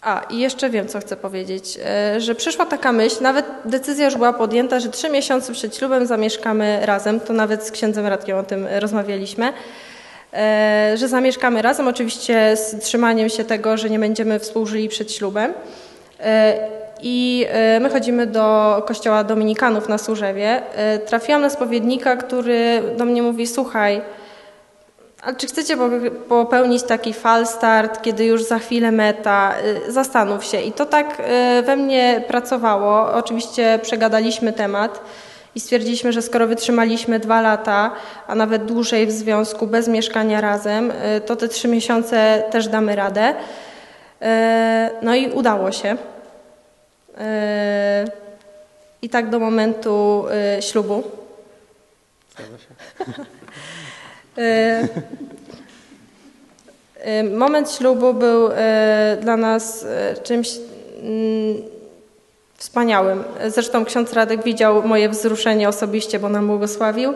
a, 0.02 0.22
i 0.30 0.38
jeszcze 0.38 0.70
wiem, 0.70 0.88
co 0.88 1.00
chcę 1.00 1.16
powiedzieć, 1.16 1.78
e, 1.84 2.20
że 2.20 2.34
przyszła 2.34 2.66
taka 2.66 2.92
myśl, 2.92 3.22
nawet 3.22 3.46
decyzja 3.64 4.04
już 4.04 4.16
była 4.16 4.32
podjęta, 4.32 4.80
że 4.80 4.88
trzy 4.88 5.10
miesiące 5.10 5.52
przed 5.52 5.76
ślubem 5.76 6.06
zamieszkamy 6.06 6.78
razem, 6.82 7.20
to 7.20 7.32
nawet 7.32 7.66
z 7.66 7.70
księdzem 7.70 8.06
Radkiem 8.06 8.38
o 8.38 8.42
tym 8.42 8.66
rozmawialiśmy, 8.78 9.52
e, 10.32 10.92
że 10.96 11.08
zamieszkamy 11.08 11.62
razem, 11.62 11.88
oczywiście 11.88 12.56
z 12.56 12.84
trzymaniem 12.84 13.28
się 13.28 13.44
tego, 13.44 13.76
że 13.76 13.90
nie 13.90 13.98
będziemy 13.98 14.38
współżyli 14.38 14.88
przed 14.88 15.12
ślubem. 15.12 15.54
E, 16.20 16.68
I 17.02 17.46
my 17.80 17.90
chodzimy 17.90 18.26
do 18.26 18.82
kościoła 18.86 19.24
dominikanów 19.24 19.88
na 19.88 19.98
Służewie. 19.98 20.62
Trafiłam 21.06 21.42
na 21.42 21.50
spowiednika, 21.50 22.16
który 22.16 22.82
do 22.96 23.04
mnie 23.04 23.22
mówi, 23.22 23.46
słuchaj, 23.46 24.02
ale 25.22 25.36
czy 25.36 25.46
chcecie 25.46 25.76
popełnić 26.28 26.82
taki 26.82 27.14
fal 27.14 27.46
start, 27.46 28.02
kiedy 28.02 28.24
już 28.24 28.44
za 28.44 28.58
chwilę 28.58 28.92
meta? 28.92 29.54
Y, 29.88 29.92
zastanów 29.92 30.44
się. 30.44 30.60
I 30.60 30.72
to 30.72 30.86
tak 30.86 31.20
y, 31.20 31.62
we 31.62 31.76
mnie 31.76 32.24
pracowało. 32.28 33.12
Oczywiście 33.12 33.78
przegadaliśmy 33.82 34.52
temat 34.52 35.00
i 35.54 35.60
stwierdziliśmy, 35.60 36.12
że 36.12 36.22
skoro 36.22 36.46
wytrzymaliśmy 36.46 37.18
dwa 37.18 37.40
lata, 37.40 37.90
a 38.26 38.34
nawet 38.34 38.64
dłużej 38.64 39.06
w 39.06 39.12
związku 39.12 39.66
bez 39.66 39.88
mieszkania 39.88 40.40
razem, 40.40 40.90
y, 40.90 41.20
to 41.20 41.36
te 41.36 41.48
trzy 41.48 41.68
miesiące 41.68 42.42
też 42.50 42.68
damy 42.68 42.96
radę. 42.96 43.34
No 45.02 45.14
i 45.14 45.30
udało 45.30 45.72
się. 45.72 45.96
I 49.02 49.08
tak 49.08 49.30
do 49.30 49.38
momentu 49.38 50.24
ślubu. 50.60 51.02
Zgadza 52.34 52.58
się. 52.58 53.24
Y, 54.38 54.42
y, 57.08 57.24
moment 57.24 57.70
ślubu 57.70 58.14
był 58.14 58.46
y, 58.46 58.52
dla 59.20 59.36
nas 59.36 59.86
czymś 60.22 60.48
mm, 61.02 61.56
wspaniałym. 62.56 63.24
Zresztą 63.46 63.84
ksiądz 63.84 64.12
Radek 64.12 64.44
widział 64.44 64.82
moje 64.82 65.08
wzruszenie 65.08 65.68
osobiście, 65.68 66.18
bo 66.18 66.28
nam 66.28 66.46
błogosławił. 66.46 67.12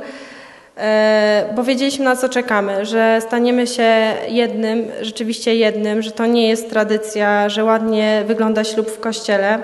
Bo 1.57 1.63
wiedzieliśmy 1.63 2.05
na 2.05 2.17
co 2.17 2.29
czekamy, 2.29 2.87
że 2.87 3.19
staniemy 3.21 3.67
się 3.67 4.15
jednym, 4.29 4.85
rzeczywiście 5.01 5.55
jednym, 5.55 6.03
że 6.03 6.11
to 6.11 6.27
nie 6.27 6.49
jest 6.49 6.71
tradycja, 6.71 7.49
że 7.49 7.65
ładnie 7.65 8.23
wygląda 8.27 8.65
ślub 8.65 8.91
w 8.91 9.01
kościele, 9.01 9.59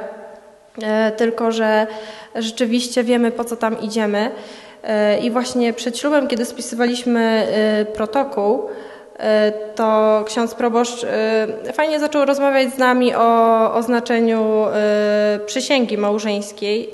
tylko 1.16 1.52
że 1.52 1.86
rzeczywiście 2.34 3.04
wiemy 3.04 3.30
po 3.30 3.44
co 3.44 3.56
tam 3.56 3.80
idziemy. 3.80 4.30
I 5.22 5.30
właśnie 5.30 5.72
przed 5.72 5.98
ślubem, 5.98 6.28
kiedy 6.28 6.44
spisywaliśmy 6.44 7.20
e, 7.20 7.84
protokół, 7.84 8.68
e, 9.18 9.52
to 9.74 10.22
ksiądz 10.26 10.54
proboszcz 10.54 11.04
e, 11.04 11.72
fajnie 11.72 12.00
zaczął 12.00 12.24
rozmawiać 12.24 12.74
z 12.74 12.78
nami 12.78 13.14
o, 13.14 13.74
o 13.74 13.82
znaczeniu 13.82 14.66
przysięgi 15.46 15.98
małżeńskiej 15.98 16.90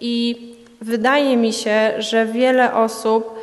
i 0.00 0.36
wydaje 0.80 1.36
mi 1.36 1.52
się, 1.52 1.92
że 1.98 2.26
wiele 2.26 2.74
osób 2.74 3.34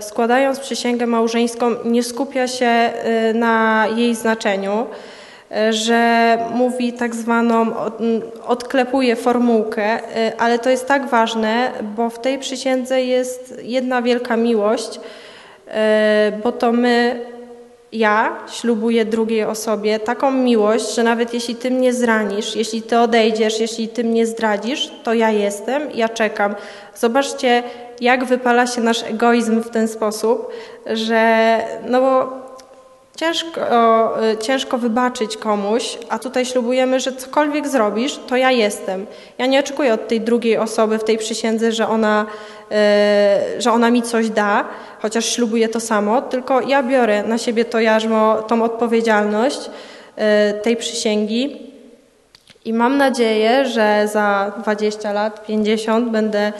składając 0.00 0.60
przysięgę 0.60 1.06
małżeńską 1.06 1.70
nie 1.84 2.02
skupia 2.02 2.48
się 2.48 2.92
na 3.34 3.86
jej 3.96 4.14
znaczeniu 4.14 4.86
że 5.70 6.38
mówi 6.54 6.92
tak 6.92 7.14
zwaną, 7.14 7.66
odklepuje 8.46 9.16
formułkę, 9.16 9.98
y, 9.98 10.38
ale 10.38 10.58
to 10.58 10.70
jest 10.70 10.88
tak 10.88 11.08
ważne, 11.08 11.72
bo 11.96 12.10
w 12.10 12.18
tej 12.18 12.38
przysiędze 12.38 13.02
jest 13.02 13.54
jedna 13.62 14.02
wielka 14.02 14.36
miłość, 14.36 14.96
y, 14.96 15.00
bo 16.42 16.52
to 16.52 16.72
my, 16.72 17.20
ja 17.92 18.36
ślubuję 18.50 19.04
drugiej 19.04 19.44
osobie 19.44 19.98
taką 19.98 20.30
miłość, 20.30 20.94
że 20.94 21.02
nawet 21.02 21.34
jeśli 21.34 21.54
ty 21.54 21.70
mnie 21.70 21.92
zranisz, 21.92 22.56
jeśli 22.56 22.82
ty 22.82 22.98
odejdziesz, 22.98 23.60
jeśli 23.60 23.88
ty 23.88 24.04
mnie 24.04 24.26
zdradzisz, 24.26 24.90
to 25.02 25.14
ja 25.14 25.30
jestem, 25.30 25.82
ja 25.94 26.08
czekam. 26.08 26.54
Zobaczcie, 26.94 27.62
jak 28.00 28.24
wypala 28.24 28.66
się 28.66 28.80
nasz 28.80 29.02
egoizm 29.02 29.62
w 29.62 29.70
ten 29.70 29.88
sposób, 29.88 30.48
że 30.86 31.58
no 31.88 32.00
bo 32.00 32.45
Ciężko, 33.16 33.60
y, 34.32 34.36
ciężko 34.36 34.78
wybaczyć 34.78 35.36
komuś, 35.36 35.98
a 36.08 36.18
tutaj 36.18 36.46
ślubujemy, 36.46 37.00
że 37.00 37.12
cokolwiek 37.12 37.68
zrobisz, 37.68 38.20
to 38.26 38.36
ja 38.36 38.50
jestem. 38.50 39.06
Ja 39.38 39.46
nie 39.46 39.60
oczekuję 39.60 39.94
od 39.94 40.08
tej 40.08 40.20
drugiej 40.20 40.58
osoby 40.58 40.98
w 40.98 41.04
tej 41.04 41.18
przysiędze, 41.18 41.72
że 41.72 41.88
ona, 41.88 42.26
y, 43.56 43.62
że 43.62 43.72
ona 43.72 43.90
mi 43.90 44.02
coś 44.02 44.30
da, 44.30 44.64
chociaż 45.02 45.24
ślubuję 45.24 45.68
to 45.68 45.80
samo, 45.80 46.22
tylko 46.22 46.60
ja 46.60 46.82
biorę 46.82 47.22
na 47.22 47.38
siebie 47.38 47.64
to 47.64 47.80
jarzmo, 47.80 48.42
tą 48.42 48.62
odpowiedzialność 48.62 49.60
y, 49.60 50.62
tej 50.62 50.76
przysięgi 50.76 51.72
i 52.64 52.72
mam 52.72 52.96
nadzieję, 52.96 53.64
że 53.64 54.08
za 54.12 54.52
20 54.62 55.12
lat, 55.12 55.46
50 55.46 56.10
będę 56.10 56.52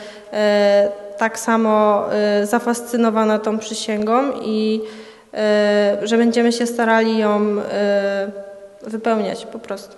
tak 1.19 1.39
samo 1.39 2.05
zafascynowana 2.45 3.39
tą 3.39 3.59
przysięgą 3.59 4.33
i 4.43 4.81
że 6.03 6.17
będziemy 6.17 6.53
się 6.53 6.67
starali 6.67 7.19
ją 7.19 7.61
e, 7.61 8.31
wypełniać 8.83 9.47
po 9.47 9.59
prostu. 9.59 9.97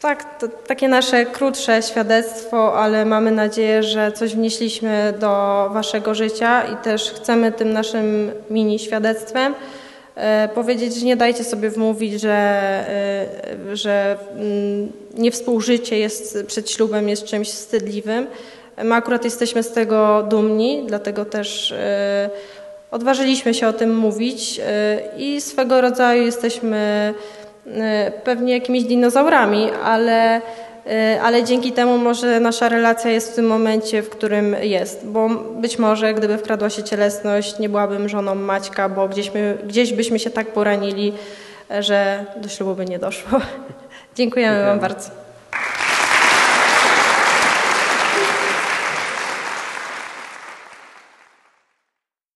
Tak, 0.00 0.38
to 0.40 0.48
takie 0.48 0.88
nasze 0.88 1.26
krótsze 1.26 1.82
świadectwo, 1.82 2.78
ale 2.78 3.04
mamy 3.04 3.30
nadzieję, 3.30 3.82
że 3.82 4.12
coś 4.12 4.34
wnieśliśmy 4.34 5.14
do 5.18 5.66
Waszego 5.72 6.14
życia 6.14 6.62
i 6.62 6.76
też 6.76 7.10
chcemy 7.10 7.52
tym 7.52 7.72
naszym 7.72 8.32
mini 8.50 8.78
świadectwem 8.78 9.54
e, 10.14 10.48
powiedzieć, 10.54 10.94
że 10.94 11.06
nie 11.06 11.16
dajcie 11.16 11.44
sobie 11.44 11.70
wmówić, 11.70 12.20
że, 12.20 12.60
że 13.72 14.16
mm, 14.32 14.92
niewspółżycie 15.14 15.98
jest 15.98 16.38
przed 16.46 16.70
ślubem 16.70 17.08
jest 17.08 17.24
czymś 17.24 17.48
wstydliwym. 17.48 18.26
My 18.84 18.94
akurat 18.94 19.24
jesteśmy 19.24 19.62
z 19.62 19.72
tego 19.72 20.22
dumni, 20.22 20.84
dlatego 20.86 21.24
też 21.24 21.74
Odważyliśmy 22.90 23.54
się 23.54 23.68
o 23.68 23.72
tym 23.72 23.98
mówić 23.98 24.58
y, 24.58 24.62
i 25.18 25.40
swego 25.40 25.80
rodzaju 25.80 26.22
jesteśmy 26.22 27.14
y, 27.66 27.70
pewnie 28.24 28.52
jakimiś 28.52 28.84
dinozaurami, 28.84 29.70
ale, 29.84 30.36
y, 30.36 30.40
ale 31.22 31.44
dzięki 31.44 31.72
temu 31.72 31.98
może 31.98 32.40
nasza 32.40 32.68
relacja 32.68 33.10
jest 33.10 33.32
w 33.32 33.34
tym 33.34 33.46
momencie, 33.46 34.02
w 34.02 34.10
którym 34.10 34.56
jest. 34.62 35.06
Bo 35.06 35.28
być 35.60 35.78
może 35.78 36.14
gdyby 36.14 36.38
wkradła 36.38 36.70
się 36.70 36.82
cielesność, 36.82 37.58
nie 37.58 37.68
byłabym 37.68 38.08
żoną 38.08 38.34
Maćka, 38.34 38.88
bo 38.88 39.08
gdzieś, 39.08 39.34
my, 39.34 39.58
gdzieś 39.66 39.92
byśmy 39.92 40.18
się 40.18 40.30
tak 40.30 40.46
poranili, 40.46 41.12
że 41.80 42.24
do 42.36 42.48
ślubu 42.48 42.74
by 42.74 42.84
nie 42.84 42.98
doszło. 42.98 43.40
Dziękujemy 44.16 44.64
Wam 44.64 44.80
bardzo. 44.80 45.19